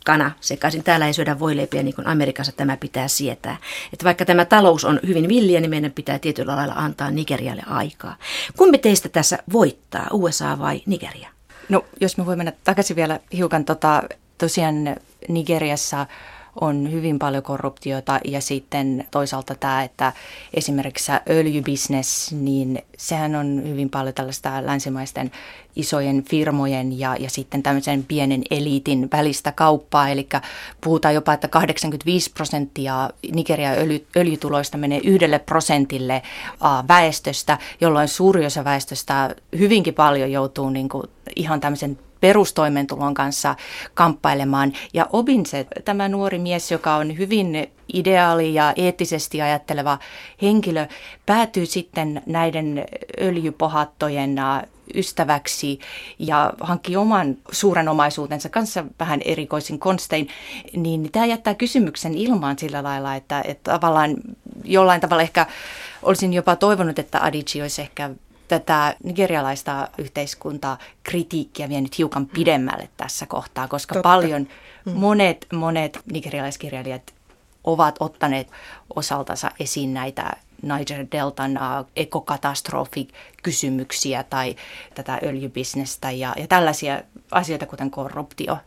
kana 0.05 0.31
sekaisin. 0.41 0.85
Täällä 0.85 1.07
ei 1.07 1.13
syödä 1.13 1.39
voileipiä 1.39 1.83
niin 1.83 1.95
kuin 1.95 2.07
Amerikassa 2.07 2.53
tämä 2.53 2.77
pitää 2.77 3.09
sietää. 3.09 3.57
Että 3.93 4.05
vaikka 4.05 4.25
tämä 4.25 4.45
talous 4.45 4.85
on 4.85 5.01
hyvin 5.07 5.29
villiä, 5.29 5.61
niin 5.61 5.71
meidän 5.71 5.93
pitää 5.93 6.19
tietyllä 6.19 6.57
lailla 6.57 6.75
antaa 6.75 7.11
Nigerialle 7.11 7.63
aikaa. 7.67 8.17
Kumpi 8.57 8.79
teistä 8.79 9.09
tässä 9.09 9.39
voittaa, 9.53 10.07
USA 10.13 10.59
vai 10.59 10.83
Nigeria? 10.87 11.29
No 11.69 11.85
jos 12.01 12.17
me 12.17 12.27
voimme 12.27 12.45
mennä 12.45 12.59
takaisin 12.65 12.97
vielä 12.97 13.21
hiukan, 13.33 13.65
tota, 13.65 14.03
tosiaan 14.39 14.75
Nigeriassa 15.29 16.07
on 16.61 16.93
hyvin 16.93 17.19
paljon 17.19 17.43
korruptiota 17.43 18.21
ja 18.25 18.41
sitten 18.41 19.07
toisaalta 19.11 19.55
tämä, 19.55 19.83
että 19.83 20.13
esimerkiksi 20.55 21.13
öljybisnes, 21.31 22.33
niin 22.33 22.83
sehän 22.97 23.35
on 23.35 23.63
hyvin 23.65 23.91
paljon 23.91 24.15
tällaista 24.15 24.67
länsimaisten 24.67 25.31
isojen 25.77 26.25
firmojen 26.25 26.99
ja, 26.99 27.17
ja 27.21 27.31
sitten 27.31 27.63
tämmöisen 27.63 28.05
pienen 28.05 28.43
eliitin 28.51 29.09
välistä 29.13 29.53
kauppaa. 29.53 30.09
Eli 30.09 30.29
puhutaan 30.81 31.15
jopa, 31.15 31.33
että 31.33 31.49
85 31.49 32.31
prosenttia 32.31 33.11
Nigerian 33.35 33.79
öljy, 33.79 34.07
öljytuloista 34.17 34.79
menee 34.79 35.01
yhdelle 35.05 35.39
prosentille 35.39 36.23
väestöstä, 36.89 37.59
jolloin 37.81 38.09
suuri 38.09 38.47
osa 38.47 38.65
väestöstä 38.65 39.35
hyvinkin 39.59 39.95
paljon 39.95 40.33
joutuu 40.33 40.71
niin 40.71 40.89
kuin 40.89 41.05
ihan 41.37 41.61
tämmöisen 41.61 41.99
perustoimeentulon 42.21 43.15
kanssa 43.15 43.55
kamppailemaan. 43.95 44.73
Ja 44.95 45.07
Obinse, 45.13 45.67
tämä 45.85 46.09
nuori 46.09 46.39
mies, 46.39 46.71
joka 46.71 46.95
on 46.95 47.19
hyvin 47.19 47.71
ideaali 47.93 48.55
ja 48.55 48.73
eettisesti 48.77 49.43
ajatteleva 49.43 49.99
henkilö, 50.43 50.87
päätyy 51.27 51.67
sitten 51.67 52.23
näiden 52.27 52.85
öljypohattojen 53.21 54.37
ystäväksi 54.95 55.79
ja 56.19 56.53
hankki 56.61 56.97
oman 56.97 57.37
suuren 57.53 57.89
omaisuutensa 57.89 58.49
kanssa 58.49 58.85
vähän 59.01 59.21
erikoisin 59.25 59.79
konstein, 59.79 60.29
niin 60.77 61.13
tämä 61.13 61.27
jättää 61.27 61.55
kysymyksen 61.55 62.15
ilmaan 62.15 62.59
sillä 62.59 62.83
lailla, 62.83 63.15
että, 63.15 63.43
että 63.47 63.73
tavallaan 63.73 64.17
jollain 64.65 65.01
tavalla 65.01 65.23
ehkä 65.23 65.47
olisin 66.03 66.33
jopa 66.33 66.57
toivonut, 66.57 66.99
että 66.99 67.25
Adichie 67.25 67.63
olisi 67.63 67.83
ehkä 67.83 68.11
tätä 68.49 68.97
nigerialaista 69.05 69.89
yhteiskuntaa 69.99 70.79
kritiikkiä 71.03 71.69
vienyt 71.69 71.99
hiukan 71.99 72.27
pidemmälle 72.27 72.89
tässä 72.97 73.27
kohtaa, 73.27 73.69
koska 73.69 73.95
Totta. 73.95 74.09
paljon 74.09 74.49
mm. 74.85 74.93
monet, 74.93 75.47
monet 75.53 75.99
nigerialaiskirjailijat 76.13 77.15
ovat 77.65 77.97
ottaneet 78.01 78.49
osaltansa 78.97 79.51
esiin 79.61 79.95
näitä 79.95 80.33
Niger 80.63 81.07
Deltan 81.13 81.59
ekokatastrofikysymyksiä 81.97 84.23
tai 84.23 84.57
tätä 84.95 85.19
öljybisnestä 85.23 86.11
ja, 86.11 86.35
ja 86.37 86.47
tällaisia 86.47 87.03
asioita, 87.31 87.67
kuten 87.67 87.91
korruptio. 87.91 88.59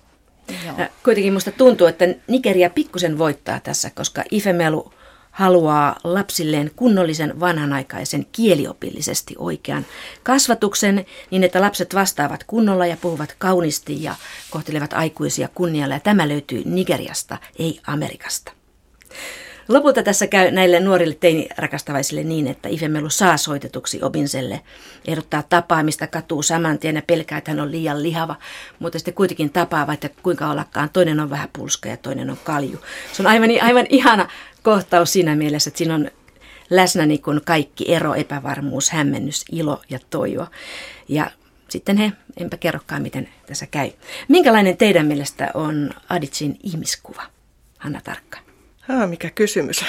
Joo. 0.65 0.75
Kuitenkin 1.03 1.33
minusta 1.33 1.51
tuntuu, 1.51 1.87
että 1.87 2.05
Nigeria 2.27 2.69
pikkusen 2.69 3.17
voittaa 3.17 3.59
tässä, 3.59 3.89
koska 3.89 4.23
Ifemelu 4.31 4.93
haluaa 5.31 5.95
lapsilleen 6.03 6.71
kunnollisen 6.75 7.39
vanhanaikaisen 7.39 8.25
kieliopillisesti 8.31 9.35
oikean 9.37 9.85
kasvatuksen 10.23 11.05
niin, 11.31 11.43
että 11.43 11.61
lapset 11.61 11.95
vastaavat 11.95 12.43
kunnolla 12.43 12.85
ja 12.85 12.97
puhuvat 13.01 13.35
kauniisti 13.37 14.03
ja 14.03 14.15
kohtelevat 14.49 14.93
aikuisia 14.93 15.49
kunnialla. 15.55 15.95
Ja 15.95 15.99
tämä 15.99 16.27
löytyy 16.27 16.61
Nigeriasta, 16.65 17.37
ei 17.59 17.79
Amerikasta. 17.87 18.51
Lopulta 19.67 20.03
tässä 20.03 20.27
käy 20.27 20.51
näille 20.51 20.79
nuorille 20.79 21.17
teinirakastavaisille 21.19 22.23
niin, 22.23 22.47
että 22.47 22.69
Ifemelu 22.69 23.09
saa 23.09 23.37
soitetuksi 23.37 23.99
Obinselle, 24.01 24.61
ehdottaa 25.07 25.43
tapaamista, 25.43 26.07
katuu 26.07 26.43
saman 26.43 26.79
tien 26.79 26.95
ja 26.95 27.01
pelkää, 27.07 27.37
että 27.37 27.51
hän 27.51 27.59
on 27.59 27.71
liian 27.71 28.03
lihava, 28.03 28.35
mutta 28.79 28.99
sitten 28.99 29.13
kuitenkin 29.13 29.49
tapaa, 29.49 29.87
vaikka 29.87 30.09
kuinka 30.23 30.49
ollakaan. 30.49 30.89
Toinen 30.89 31.19
on 31.19 31.29
vähän 31.29 31.49
pulska 31.53 31.89
ja 31.89 31.97
toinen 31.97 32.29
on 32.29 32.37
kalju. 32.43 32.79
Se 33.13 33.21
on 33.21 33.27
aivan, 33.27 33.49
aivan 33.61 33.85
ihana 33.89 34.27
kohtaus 34.63 35.13
siinä 35.13 35.35
mielessä, 35.35 35.69
että 35.69 35.77
siinä 35.77 35.95
on 35.95 36.11
läsnä 36.69 37.05
niin 37.05 37.21
kuin 37.21 37.41
kaikki 37.45 37.93
ero, 37.93 38.13
epävarmuus, 38.13 38.89
hämmennys, 38.89 39.45
ilo 39.51 39.81
ja 39.89 39.99
toivo. 40.09 40.47
Ja 41.07 41.31
sitten 41.69 41.97
he, 41.97 42.11
enpä 42.37 42.57
kerrokaan 42.57 43.01
miten 43.01 43.29
tässä 43.47 43.67
käy. 43.67 43.91
Minkälainen 44.27 44.77
teidän 44.77 45.05
mielestä 45.05 45.51
on 45.53 45.89
Aditsin 46.09 46.59
ihmiskuva, 46.63 47.23
Hanna 47.77 48.01
Tarkka? 48.03 48.37
Ha, 48.81 49.07
mikä 49.07 49.29
kysymys. 49.29 49.85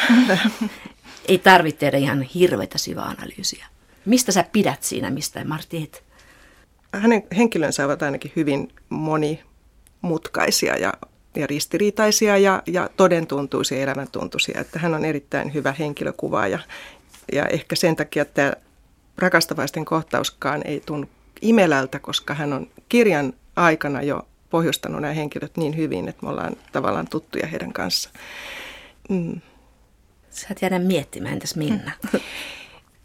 Ei 1.28 1.38
tarvitse 1.38 1.78
tehdä 1.78 1.98
ihan 1.98 2.22
hirveitä 2.22 2.78
syväanalyysiä. 2.78 3.66
Mistä 4.04 4.32
sä 4.32 4.44
pidät 4.52 4.82
siinä, 4.82 5.10
mistä 5.10 5.44
Martti 5.44 5.82
et? 5.82 6.04
Hänen 6.92 7.22
henkilönsä 7.36 7.84
ovat 7.84 8.02
ainakin 8.02 8.32
hyvin 8.36 8.72
monimutkaisia 8.88 10.76
ja, 10.76 10.92
ja 11.36 11.46
ristiriitaisia 11.46 12.38
ja, 12.38 12.62
ja 12.66 12.90
todentuntuisia 12.96 13.78
ja 13.78 13.82
elämäntuntuisia. 13.82 14.60
Että 14.60 14.78
hän 14.78 14.94
on 14.94 15.04
erittäin 15.04 15.54
hyvä 15.54 15.74
henkilökuva 15.78 16.46
ja, 16.46 16.58
ja 17.32 17.46
ehkä 17.46 17.76
sen 17.76 17.96
takia 17.96 18.22
että 18.22 18.56
rakastavaisten 19.18 19.84
kohtauskaan 19.84 20.62
ei 20.64 20.82
tunnu 20.86 21.06
imelältä, 21.42 21.98
koska 21.98 22.34
hän 22.34 22.52
on 22.52 22.66
kirjan 22.88 23.32
aikana 23.56 24.02
jo 24.02 24.28
pohjustanut 24.50 25.00
nämä 25.00 25.12
henkilöt 25.14 25.56
niin 25.56 25.76
hyvin, 25.76 26.08
että 26.08 26.22
me 26.22 26.30
ollaan 26.30 26.56
tavallaan 26.72 27.08
tuttuja 27.08 27.46
heidän 27.46 27.72
kanssaan. 27.72 28.14
Mm. 29.08 29.40
Sä 30.30 30.46
et 30.50 30.62
jäädä 30.62 30.78
miettimään, 30.78 31.32
entäs 31.32 31.56
Minna? 31.56 31.90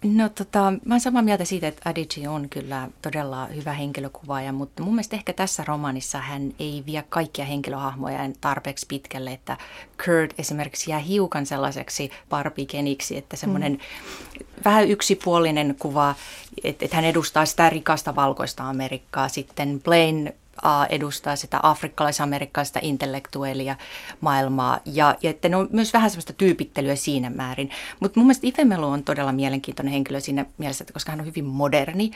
No 0.03 0.29
tota, 0.29 0.73
mä 0.85 0.93
oon 0.93 0.99
samaa 0.99 1.21
mieltä 1.21 1.45
siitä, 1.45 1.67
että 1.67 1.89
Adichie 1.89 2.29
on 2.29 2.49
kyllä 2.49 2.87
todella 3.01 3.45
hyvä 3.45 3.73
henkilökuvaaja, 3.73 4.51
mutta 4.51 4.83
mun 4.83 4.93
mielestä 4.93 5.15
ehkä 5.15 5.33
tässä 5.33 5.63
romanissa 5.67 6.17
hän 6.17 6.53
ei 6.59 6.83
vie 6.85 7.03
kaikkia 7.09 7.45
henkilöhahmoja 7.45 8.19
tarpeeksi 8.41 8.85
pitkälle, 8.89 9.31
että 9.31 9.57
Kurt 10.05 10.39
esimerkiksi 10.39 10.91
jää 10.91 10.99
hiukan 10.99 11.45
sellaiseksi 11.45 12.11
barbikeniksi, 12.29 13.17
että 13.17 13.37
semmoinen 13.37 13.71
mm. 13.71 14.45
vähän 14.65 14.89
yksipuolinen 14.89 15.75
kuva, 15.79 16.15
että, 16.63 16.85
että 16.85 16.95
hän 16.95 17.05
edustaa 17.05 17.45
sitä 17.45 17.69
rikasta 17.69 18.15
valkoista 18.15 18.69
Amerikkaa, 18.69 19.29
sitten 19.29 19.81
Blaine 19.83 20.33
edustaa 20.89 21.35
sitä 21.35 21.59
afrikkalais-amerikkalaista 21.63 22.79
intellektuellia 22.81 23.75
maailmaa 24.21 24.79
ja, 24.85 25.15
ja 25.21 25.29
että 25.29 25.49
ne 25.49 25.55
on 25.55 25.69
myös 25.71 25.93
vähän 25.93 26.09
semmoista 26.09 26.33
tyypittelyä 26.33 26.95
siinä 26.95 27.29
määrin. 27.29 27.69
Mutta 27.99 28.19
mun 28.19 28.27
mielestä 28.27 28.47
Ifemelu 28.47 28.85
on 28.85 29.03
todella 29.03 29.31
mielenkiintoinen 29.31 29.93
henkilö 29.93 30.19
siinä 30.19 30.45
mielessä, 30.57 30.83
että 30.83 30.93
koska 30.93 31.11
hän 31.11 31.19
on 31.19 31.25
hyvin 31.25 31.45
moderni 31.45 32.11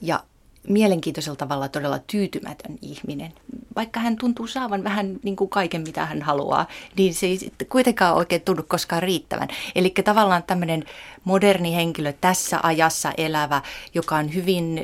ja 0.00 0.22
mielenkiintoisella 0.68 1.36
tavalla 1.36 1.68
todella 1.68 1.98
tyytymätön 1.98 2.78
ihminen. 2.82 3.32
Vaikka 3.76 4.00
hän 4.00 4.16
tuntuu 4.16 4.46
saavan 4.46 4.84
vähän 4.84 5.20
niin 5.22 5.36
kuin 5.36 5.50
kaiken, 5.50 5.82
mitä 5.82 6.06
hän 6.06 6.22
haluaa, 6.22 6.66
niin 6.96 7.14
se 7.14 7.26
ei 7.26 7.52
kuitenkaan 7.68 8.16
oikein 8.16 8.42
tunnu 8.42 8.62
koskaan 8.68 9.02
riittävän. 9.02 9.48
Eli 9.74 9.90
tavallaan 10.04 10.42
tämmöinen 10.42 10.84
moderni 11.24 11.74
henkilö 11.74 12.12
tässä 12.20 12.60
ajassa 12.62 13.12
elävä, 13.16 13.62
joka 13.94 14.16
on 14.16 14.34
hyvin 14.34 14.80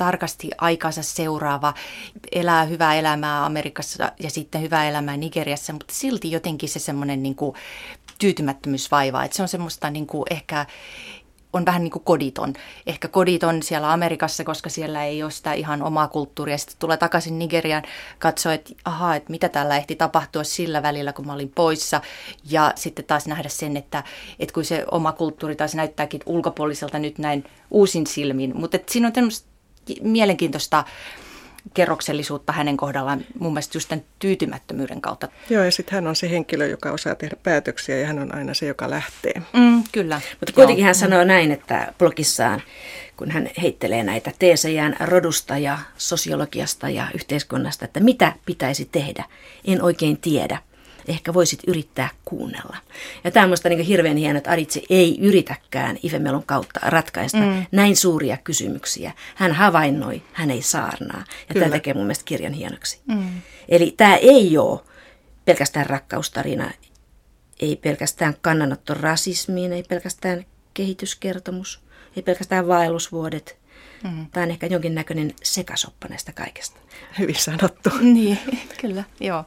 tarkasti 0.00 0.50
aikansa 0.58 1.02
seuraava, 1.02 1.74
elää 2.32 2.64
hyvää 2.64 2.94
elämää 2.94 3.44
Amerikassa 3.44 4.12
ja 4.22 4.30
sitten 4.30 4.60
hyvää 4.60 4.88
elämää 4.88 5.16
Nigeriassa, 5.16 5.72
mutta 5.72 5.94
silti 5.94 6.30
jotenkin 6.30 6.68
se 6.68 6.78
semmoinen 6.78 7.22
niin 7.22 7.34
kuin 7.34 7.54
tyytymättömyys 8.18 8.90
vaivaa. 8.90 9.24
Että 9.24 9.36
se 9.36 9.42
on 9.42 9.48
semmoista 9.48 9.90
niin 9.90 10.06
kuin 10.06 10.24
ehkä 10.30 10.66
on 11.52 11.66
vähän 11.66 11.82
niin 11.82 11.90
kuin 11.90 12.04
koditon. 12.04 12.52
Ehkä 12.86 13.08
koditon 13.08 13.62
siellä 13.62 13.92
Amerikassa, 13.92 14.44
koska 14.44 14.70
siellä 14.70 15.04
ei 15.04 15.22
ole 15.22 15.30
sitä 15.30 15.52
ihan 15.52 15.82
omaa 15.82 16.08
kulttuuria. 16.08 16.58
Sitten 16.58 16.76
tulee 16.78 16.96
takaisin 16.96 17.38
Nigerian, 17.38 17.82
katsoo, 18.18 18.52
että 18.52 18.74
ahaa, 18.84 19.16
että 19.16 19.30
mitä 19.30 19.48
täällä 19.48 19.76
ehti 19.76 19.96
tapahtua 19.96 20.44
sillä 20.44 20.82
välillä, 20.82 21.12
kun 21.12 21.26
mä 21.26 21.32
olin 21.32 21.52
poissa. 21.54 22.00
Ja 22.50 22.72
sitten 22.76 23.04
taas 23.04 23.26
nähdä 23.26 23.48
sen, 23.48 23.76
että, 23.76 24.04
että 24.38 24.54
kun 24.54 24.64
se 24.64 24.84
oma 24.90 25.12
kulttuuri 25.12 25.56
taas 25.56 25.74
näyttääkin 25.74 26.20
ulkopuoliselta 26.26 26.98
nyt 26.98 27.18
näin 27.18 27.44
uusin 27.70 28.06
silmin. 28.06 28.56
Mutta 28.56 28.78
siinä 28.88 29.06
on 29.06 29.12
mielenkiintoista 30.02 30.84
kerroksellisuutta 31.74 32.52
hänen 32.52 32.76
kohdallaan 32.76 33.24
mun 33.38 33.52
mielestä 33.52 33.76
just 33.76 33.88
tämän 33.88 34.04
tyytymättömyyden 34.18 35.00
kautta. 35.00 35.28
Joo, 35.50 35.64
ja 35.64 35.70
sitten 35.70 35.94
hän 35.94 36.06
on 36.06 36.16
se 36.16 36.30
henkilö, 36.30 36.66
joka 36.66 36.90
osaa 36.90 37.14
tehdä 37.14 37.36
päätöksiä 37.42 37.98
ja 37.98 38.06
hän 38.06 38.18
on 38.18 38.34
aina 38.34 38.54
se, 38.54 38.66
joka 38.66 38.90
lähtee. 38.90 39.42
Mm, 39.52 39.84
kyllä. 39.92 40.20
Mutta 40.40 40.52
kuitenkin 40.52 40.82
Joo. 40.82 40.86
hän 40.86 40.94
sanoo 40.94 41.24
näin, 41.24 41.52
että 41.52 41.92
blogissaan, 41.98 42.62
kun 43.16 43.30
hän 43.30 43.50
heittelee 43.62 44.02
näitä 44.02 44.32
teesejään 44.38 44.96
rodusta 45.00 45.58
ja 45.58 45.78
sosiologiasta 45.96 46.88
ja 46.88 47.06
yhteiskunnasta, 47.14 47.84
että 47.84 48.00
mitä 48.00 48.32
pitäisi 48.46 48.88
tehdä, 48.92 49.24
en 49.64 49.82
oikein 49.82 50.18
tiedä 50.18 50.58
ehkä 51.10 51.34
voisit 51.34 51.60
yrittää 51.66 52.08
kuunnella. 52.24 52.76
Ja 53.24 53.30
tämä 53.30 53.44
on 53.44 53.50
minusta 53.50 53.68
niin 53.68 53.80
hirveän 53.80 54.16
hienoa, 54.16 54.38
että 54.38 54.50
Aditse 54.50 54.82
ei 54.90 55.18
yritäkään 55.20 55.98
Ifemelon 56.02 56.42
kautta 56.46 56.80
ratkaista 56.82 57.38
mm. 57.38 57.66
näin 57.72 57.96
suuria 57.96 58.36
kysymyksiä. 58.36 59.12
Hän 59.34 59.52
havainnoi, 59.52 60.22
hän 60.32 60.50
ei 60.50 60.62
saarnaa. 60.62 61.24
Ja 61.28 61.54
Kyllä. 61.54 61.66
tämä 61.66 61.76
tekee 61.76 61.94
mun 61.94 62.02
mielestä 62.02 62.24
kirjan 62.24 62.52
hienoksi. 62.52 63.00
Mm. 63.06 63.42
Eli 63.68 63.94
tämä 63.96 64.16
ei 64.16 64.58
ole 64.58 64.80
pelkästään 65.44 65.86
rakkaustarina, 65.86 66.70
ei 67.60 67.76
pelkästään 67.76 68.36
kannanotto 68.40 68.94
rasismiin, 68.94 69.72
ei 69.72 69.82
pelkästään 69.82 70.46
kehityskertomus, 70.74 71.80
ei 72.16 72.22
pelkästään 72.22 72.68
vaellusvuodet. 72.68 73.58
Mm. 74.04 74.26
Tämä 74.32 74.44
on 74.44 74.50
ehkä 74.50 74.66
jonkinnäköinen 74.66 75.32
sekasoppa 75.42 76.08
näistä 76.08 76.32
kaikesta. 76.32 76.80
Hyvin 77.18 77.34
sanottu. 77.38 77.90
Niin, 78.00 78.38
kyllä, 78.80 79.04
joo. 79.20 79.44